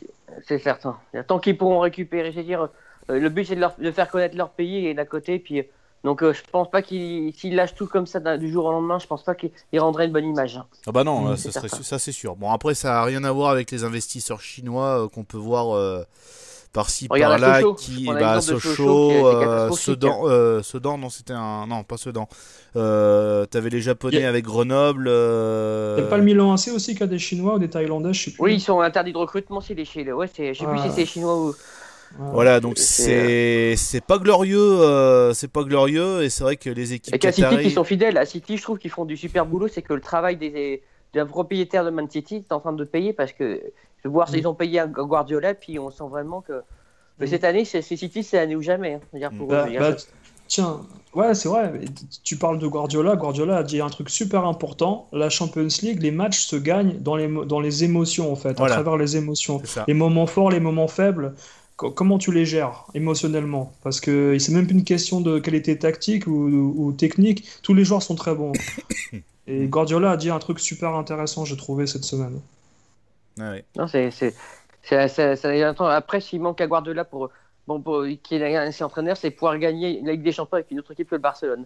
[0.47, 0.97] C'est certain.
[1.27, 2.69] Tant qu'ils pourront récupérer, je veux dire,
[3.09, 5.63] euh, le but c'est de, leur- de faire connaître leur pays et d'un côté, puis
[6.03, 8.97] donc euh, je pense pas qu'ils s'ils lâchent tout comme ça du jour au lendemain,
[8.99, 10.57] je pense pas qu'ils ils rendraient une bonne image.
[10.57, 10.65] hein.
[10.87, 11.83] ah bah non, Mm, ça, serait- certain.
[11.83, 12.35] ça c'est sûr.
[12.35, 15.75] Bon après, ça a rien à voir avec les investisseurs chinois euh, qu'on peut voir
[15.75, 16.03] euh,
[16.73, 19.85] par-ci par-là, qui, bah, Sochaux, euh, catastrophique.
[19.85, 22.27] Sedan, euh, Sedan, non, c'était un, non, pas Sedan.
[22.75, 25.05] Euh, T'avais les Japonais avec Grenoble.
[25.07, 28.25] euh, a pas le Milan AC aussi qui a des Chinois ou des Thaïlandais, je
[28.25, 28.41] sais plus.
[28.41, 30.15] Oui, ils sont interdits de recrutement si les Chinois.
[30.15, 31.53] Ouais, c'est- je sais plus si c'est chinois ou.
[32.31, 36.69] Voilà, donc C'est, c'est c'est pas glorieux, euh, c'est pas glorieux, et c'est vrai que
[36.69, 38.17] les équipes Et qu'à City qui sont fidèles.
[38.17, 39.67] À City, je trouve qu'ils font du super boulot.
[39.67, 43.13] C'est que le travail des, des propriétaires de Man City est en train de payer
[43.13, 43.61] parce que
[44.03, 44.35] je vois, Mm.
[44.35, 46.61] ils ont payé un Guardiola, puis on sent vraiment que,
[47.19, 47.27] Mm.
[47.27, 48.99] cette année, c'est c'est City, c'est l'année ou jamais.
[49.15, 49.29] hein.
[49.37, 49.95] Pour Bah, bah,
[50.47, 50.81] tiens,
[51.15, 51.79] ouais, c'est vrai.
[52.23, 53.15] Tu parles de Guardiola.
[53.15, 55.07] Guardiola a dit un truc super important.
[55.13, 58.73] La Champions League, les matchs se gagnent dans les, dans les émotions, en fait, Voilà.
[58.73, 59.61] à travers les émotions.
[59.87, 61.33] Les moments forts, les moments faibles.
[61.75, 63.71] co- Comment tu les gères émotionnellement?
[63.83, 67.47] Parce que c'est même plus une question de qualité tactique ou, ou technique.
[67.63, 68.51] Tous les joueurs sont très bons.
[69.47, 72.39] Et Guardiola a dit un truc super intéressant, j'ai trouvé cette semaine.
[73.77, 74.09] Non, c'est.
[75.79, 77.29] Après, s'il manque à Guardiola pour.
[77.65, 80.69] Bon, pour qu'il ait un ancien entraîneur, c'est pouvoir gagner la Ligue des Champions avec
[80.69, 81.65] une autre équipe que le Barcelone.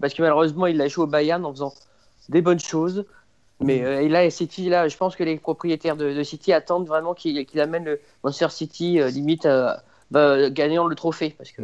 [0.00, 1.74] Parce que malheureusement, il a joué au Bayern en faisant
[2.28, 3.04] des bonnes choses.
[3.60, 3.84] Mais Mm.
[3.84, 7.14] euh, et là, City, là, je pense que les propriétaires de, de City attendent vraiment
[7.14, 9.74] qu'il qu'il amène le Manchester City euh, limite euh,
[10.12, 11.34] bah, gagnant le trophée.
[11.36, 11.62] Parce que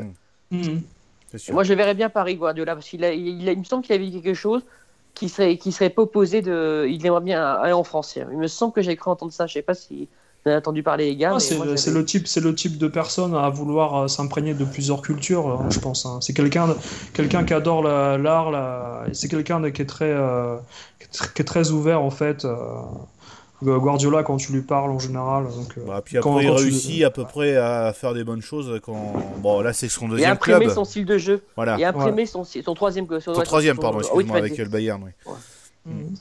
[0.50, 0.78] Mm.
[1.36, 1.52] Sûr.
[1.54, 4.62] moi, je verrais bien Paris Guardiola parce qu'il il, me semble qu'il avait quelque chose
[5.18, 6.86] qui serait, qui serait pas opposé de.
[6.88, 8.16] Il aimerait bien aller en France.
[8.16, 9.46] Il me semble que j'ai cru entendre ça.
[9.46, 10.08] Je sais pas si
[10.44, 11.32] vous avez entendu parler les gars.
[11.34, 11.56] Ah, c'est
[11.90, 15.66] le, type, c'est le type de personne à vouloir euh, s'imprégner de plusieurs cultures, hein,
[15.70, 16.06] je pense.
[16.06, 16.20] hein.
[16.22, 16.68] C'est quelqu'un,
[17.12, 20.56] quelqu'un qui adore la- l'art, la- c'est quelqu'un de- qui est très, euh,
[21.00, 22.44] qui est très, qui est très ouvert en fait.
[22.44, 22.56] euh,
[23.62, 25.44] Guardiola quand tu lui parles en général.
[25.44, 28.14] Donc, euh, Bah, puis après, quand- il quand tu- réussit à peu près à faire
[28.14, 29.14] des bonnes choses quand.
[29.38, 30.70] Bon, là, c'est son Et deuxième imprimer club.
[30.74, 31.42] son style de jeu.
[31.56, 31.78] Voilà.
[31.78, 33.06] Et imprimer son, son troisième.
[33.20, 35.32] Son, Son troisième, son- pardon, excuse-moi, avec le Bayern, oui.
[35.86, 36.14] Mhm.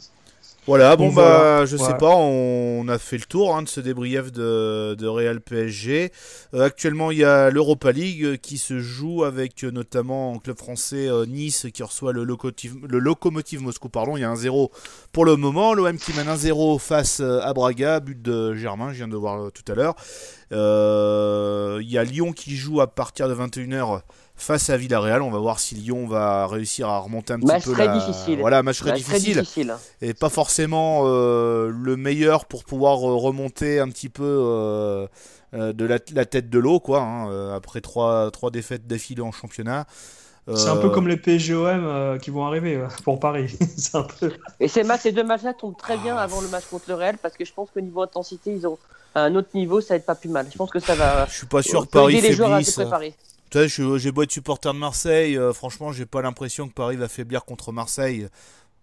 [0.68, 1.66] Voilà, bon Donc, bah voilà.
[1.66, 5.40] je sais pas, on a fait le tour hein, de ce débrief de, de Real
[5.40, 6.12] PSG.
[6.54, 10.40] Euh, actuellement il y a l'Europa League euh, qui se joue avec euh, notamment en
[10.40, 13.88] club français euh, Nice qui reçoit le, Locomotive, le Locomotive Moscou.
[13.88, 14.70] Pardon, il y a un 0
[15.14, 15.74] pour le moment.
[15.74, 19.72] L'OM qui mène 1-0 face à Braga, but de Germain, je viens de voir tout
[19.72, 19.96] à l'heure.
[20.52, 24.02] Il y a Lyon qui joue à partir de 21h
[24.38, 25.22] face à Villarreal.
[25.22, 27.98] On va voir si Lyon va réussir à remonter un petit Match peu très la...
[27.98, 28.40] difficile.
[28.40, 33.16] Voilà, match très Bah, très difficile et pas forcément euh, le meilleur pour pouvoir euh,
[33.16, 35.08] remonter un petit peu euh,
[35.54, 39.86] de la, la tête de l'eau quoi hein, après trois, trois défaites d'affilée en championnat
[40.56, 43.58] C'est un Euh, peu comme les PSGOM euh, qui vont arriver euh, pour Paris.
[43.78, 44.32] c'est un peu.
[44.60, 47.18] Et ces, matchs, ces deux matchs-là tombent très bien avant le match contre le Real
[47.18, 48.78] parce que je pense qu'au niveau intensité, ils ont
[49.16, 50.48] à un autre niveau, ça va être pas plus mal.
[50.52, 51.26] Je pense que ça va.
[51.28, 53.16] je suis pas sûr que Paris les joueurs à se faiblisse préparer.
[53.50, 56.98] Tu je- j'ai beau être supporter de Marseille euh, franchement j'ai pas l'impression que Paris
[56.98, 58.28] va faiblir contre Marseille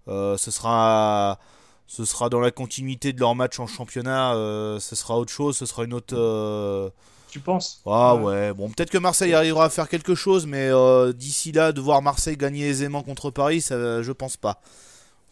[0.09, 1.39] Euh, ce sera
[1.87, 5.57] ce sera dans la continuité de leur match en championnat euh, ce sera autre chose
[5.57, 6.91] ce sera une autre euh,
[7.31, 7.81] Tu penses?
[7.87, 8.23] Ah Ouais.
[8.23, 11.81] ouais, bon peut-être que Marseille arrivera à faire quelque chose, mais euh, d'ici là, de
[11.81, 14.61] voir Marseille gagner aisément contre Paris, ça, je pense pas.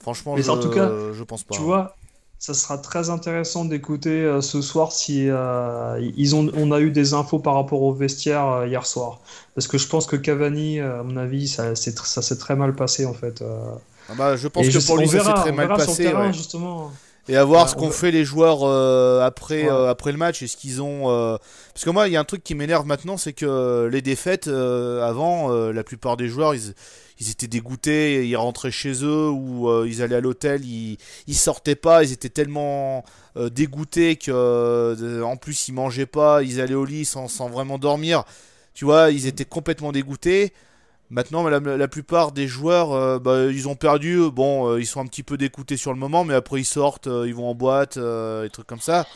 [0.01, 1.55] Franchement, Mais je, en tout cas, je pense pas.
[1.55, 1.95] Tu vois,
[2.45, 6.91] ça sera très intéressant d'écouter euh, ce soir si euh, ils ont, on a eu
[6.91, 9.21] des infos par rapport au vestiaire euh, hier soir.
[9.55, 13.07] Parce que je pense que Cavani, à mon avis, ça, ça s'est très mal passé
[13.07, 13.45] en fait.
[14.09, 15.55] Ah bah, je pense Et que je- pour lui, on ça verra, s'est très on
[15.55, 16.03] mal verra sur le passé.
[16.03, 16.33] terrain, ouais.
[16.33, 16.91] justement.
[17.29, 18.65] Et à voir Ouais, ce on qu'ont fait les joueurs
[19.23, 19.89] après, Ouais.
[19.89, 20.43] après le match.
[20.43, 21.05] Est-ce qu'ils ont.
[21.73, 24.49] Parce que moi, il y a un truc qui m'énerve maintenant, c'est que les défaites,
[24.49, 26.75] avant, la plupart des joueurs, ils,
[27.23, 30.99] ils étaient dégoûtés, ils rentraient chez eux ou euh, ils allaient à l'hôtel, ils,
[31.29, 33.05] ils sortaient pas, ils étaient tellement
[33.37, 37.79] euh, dégoûtés que, euh, en plus, ils mangeaient pas, ils allaient au lit sans, vraiment
[37.79, 38.25] dormir.
[38.75, 40.53] Tu vois, ils étaient complètement dégoûtés.
[41.11, 44.19] Maintenant, la, plupart des joueurs, bah, ils ont perdu.
[44.33, 47.35] Bon, ils sont un petit peu dégoûtés sur le moment, mais après ils sortent, ils
[47.35, 49.07] vont en boîte, des trucs comme ça.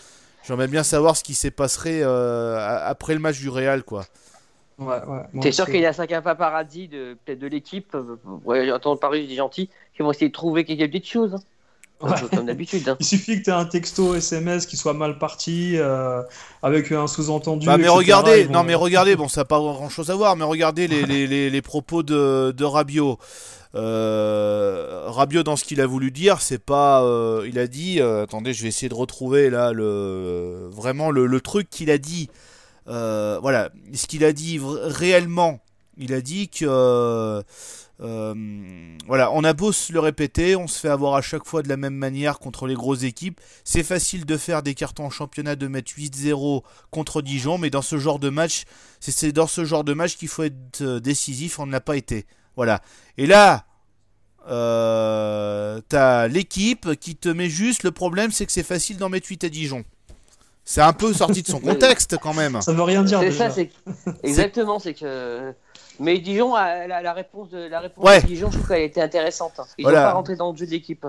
[0.47, 4.05] J'aimerais bien savoir ce qui s'est passerait après le match du Real, quoi.
[4.79, 8.17] Ouais, ouais, moi T'es sûr qu'il y a 5 paparazzi de peut-être de l'équipe, euh,
[8.45, 11.35] ouais, entendre Paris, je dis gentil, qui vont essayer de trouver quelques petites choses.
[11.35, 11.41] hein.
[12.03, 12.11] Ouais.
[12.35, 12.87] Comme- d'habitude.
[12.91, 12.97] hein.
[13.01, 16.21] Il suffit que tu aies un texto SMS qui soit mal parti, euh,
[16.63, 17.65] avec un sous-entendu.
[17.67, 20.15] Bah, mais etc., regardez, vont- non mais regardez, bon ça n'a pas grand chose à
[20.15, 23.19] voir, mais regardez les, les, les, les propos de, de Rabiot.
[23.75, 28.25] Euh, Rabiot dans ce qu'il a voulu dire, c'est pas, euh, il a dit, euh,
[28.25, 32.29] attendez, je vais essayer de retrouver là le vraiment le, le truc qu'il a dit.
[32.89, 35.61] Euh, voilà, ce qu'il a dit réellement,
[35.97, 37.43] il a dit que euh,
[38.01, 38.35] euh,
[39.07, 41.69] voilà, on a beau se le répéter, on se fait avoir à chaque fois de
[41.69, 43.41] la même manière contre les grosses équipes.
[43.65, 47.83] C'est facile de faire des cartons en championnat, de mettre 8-0 contre Dijon, mais dans
[47.83, 48.65] ce genre de match,
[49.01, 51.59] c'est- dans ce genre de match qu'il faut être décisif.
[51.59, 52.27] On ne l'a pas été.
[52.57, 52.83] Voilà.
[53.19, 53.67] Et là,
[55.89, 57.83] t'as l'équipe qui te met juste.
[57.83, 59.85] Le problème, c'est que c'est facile d'en mettre 8 à Dijon.
[60.69, 62.61] C'est un peu sorti de son contexte quand même.
[62.61, 63.49] Ça veut rien dire C'est déjà.
[63.51, 63.71] ça, c'est
[64.25, 65.55] exactement, c'est que.
[66.01, 68.21] Mais Dijon, a- la, la réponse de la réponse Ouais.
[68.21, 69.61] de Dijon, je trouve qu'elle était intéressante.
[69.79, 70.01] Ils Voilà.
[70.01, 71.07] n'ont pas rentré dans le jeu d'équipe.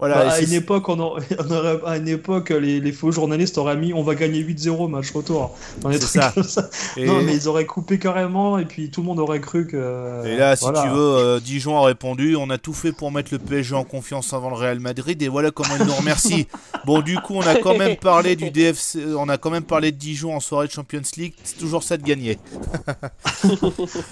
[0.00, 0.24] Voilà.
[0.24, 1.16] Bah, à une époque, on, en-
[1.86, 5.54] à une époque, les, les faux journalistes auraient mis on va gagner 8-0 match retour.
[5.82, 6.32] Dans les trucs ça.
[6.34, 6.68] comme ça.
[6.96, 10.26] et- Non, mais ils auraient coupé carrément et puis tout le monde aurait cru que.
[10.26, 10.82] Et là, si voilà.
[10.82, 13.84] tu veux, euh, Dijon a répondu on a tout fait pour mettre le PSG en
[13.84, 16.46] confiance avant le Real Madrid, et voilà comment ils nous remercient.
[16.86, 19.92] bon, du coup, on a quand même parlé du DFC, on a quand même parlé
[19.92, 21.34] de Dijon en soirée de Champions League.
[21.44, 22.38] C'est toujours ça de gagner.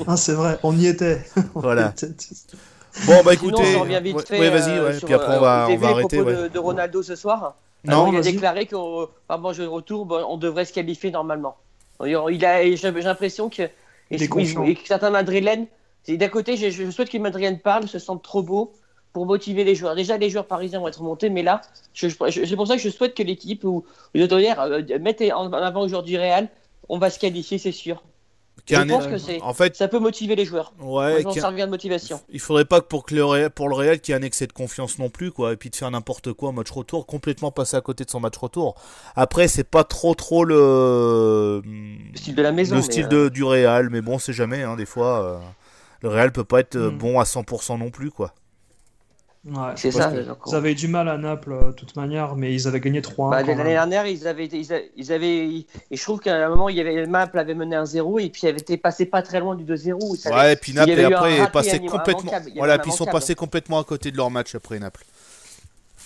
[0.07, 1.23] Ah, c'est vrai, on y était.
[1.55, 1.87] On Voilà.
[2.01, 2.15] y était.
[3.07, 4.41] Bon, bah Sinon, écoutez, on revient vite ouais, fait.
[4.41, 6.21] ouais, vas-y, euh, ouais, sur, puis après on euh, va, on va arrêter.
[6.21, 6.35] ouais.
[6.35, 7.55] de, de Ronaldo ce soir.
[7.85, 11.57] Non, Alors, il a déclaré qu'avant le retour, bon, on devrait se qualifier normalement.
[12.05, 13.71] Il a, j'ai l'impression que, et,
[14.23, 15.67] et- que certains Madrilènes,
[16.09, 18.73] d'un côté, je, je souhaite que les Madrilènes parlent, se sentent trop beaux
[19.13, 19.95] pour motiver les joueurs.
[19.95, 21.61] Déjà, les joueurs parisiens vont être montés, mais là,
[21.95, 22.15] c'est
[22.57, 23.85] pour ça que je souhaite que l'équipe ou
[24.15, 26.49] les autorités euh, mettent en en avant aujourd'hui Real.
[26.89, 28.03] On va se qualifier, c'est sûr.
[28.77, 30.73] Je un- pense que c'est, En fait, ça peut motiver les joueurs.
[30.79, 32.21] Moi, ouais, je de motivation.
[32.31, 34.25] il faudrait pas que pour, que le Real, pour le Real qu'il y ait un
[34.25, 37.51] excès de confiance non plus, quoi, et puis de faire n'importe quoi match retour, complètement
[37.51, 38.75] passer à côté de son match retour.
[39.17, 42.75] Après, c'est pas trop trop le Le style de la maison.
[42.75, 45.39] le mais, style euh, de, du Real, mais bon, c'est jamais, hein, des fois, euh,
[46.03, 46.99] le Real peut pas être euh, Mm.
[46.99, 48.35] bon à 100% non plus, quoi.
[49.47, 49.55] Ouais.
[49.77, 50.11] C'est ça.
[50.47, 53.31] Ils avaient du mal à Naples, euh, de toute manière, mais ils avaient gagné 3-1.
[53.31, 56.69] Bah, L'année dernière, ils avaient, ils avaient, ils avaient- et je trouve qu'à un moment,
[56.69, 59.41] il y avait Naples avait mené un 0 et puis avait été passé pas très
[59.41, 60.17] loin du 2-0.
[60.17, 62.31] Ça avait- Ouais, et puis Naples, et après, est passé complètement.
[62.57, 65.05] Voilà, puis ils sont passés complètement à côté de leur match après Naples.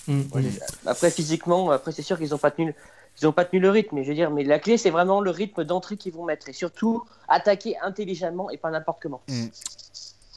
[0.07, 0.43] Mm, mm.
[0.87, 2.74] Après, physiquement, après c'est sûr qu'ils n'ont pas tenu,
[3.20, 3.97] ils ont pas tenu le rythme.
[3.97, 6.49] Mais je veux dire, mais la clé, c'est vraiment le rythme d'entrée qu'ils vont mettre
[6.49, 9.20] et surtout attaquer intelligemment et pas n'importe comment.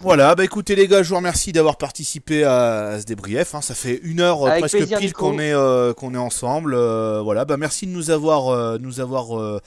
[0.02, 3.56] Voilà, bah écoutez les gars, je vous remercie d'avoir participé à, à ce débrief.
[3.56, 3.62] hein.
[3.62, 6.74] Ça fait une heure euh, presque plaisir, pile qu'on est euh, qu'on est ensemble.
[6.76, 9.62] Euh, voilà, bah merci de nous avoir euh, nous avoir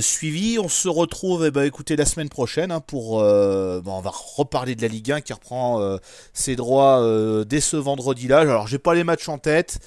[0.00, 0.58] suivis.
[0.58, 4.10] On se retrouve, eh ben, écoutez la semaine prochaine hein, pour euh, bon, on va
[4.36, 5.98] reparler de la Ligue 1 qui reprend euh,
[6.32, 8.38] ses droits euh, dès ce vendredi-là.
[8.38, 9.80] Alors j'ai pas les matchs en tête.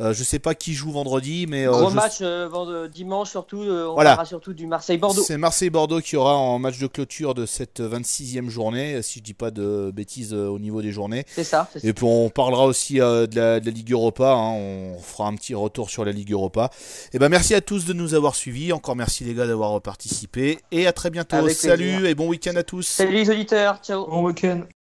[0.00, 3.62] Euh, je sais pas qui joue vendredi, mais euh, Gros je- match euh, dimanche surtout.
[3.62, 4.10] euh, on Voilà.
[4.10, 5.22] parlera surtout du Marseille-Bordeaux.
[5.22, 9.34] C'est Marseille-Bordeaux qui aura en match de clôture de cette 26e journée, si je dis
[9.34, 11.24] pas de bêtises euh, au niveau des journées.
[11.28, 11.68] C'est ça.
[11.72, 11.88] c'est ça.
[11.88, 14.52] Et puis on parlera aussi euh, de, la, de la Ligue Europa, hein.
[14.52, 16.70] on fera un petit retour sur la Ligue Europa.
[17.12, 20.58] Et ben merci à tous de nous avoir suivis, encore merci les gars d'avoir participé,
[20.70, 21.36] et à très bientôt.
[21.36, 22.06] Avec Salut plaisir.
[22.06, 22.86] et bon week-end à tous.
[22.86, 23.78] Salut les auditeurs.
[23.82, 24.06] Ciao.
[24.06, 24.60] Bon week-end.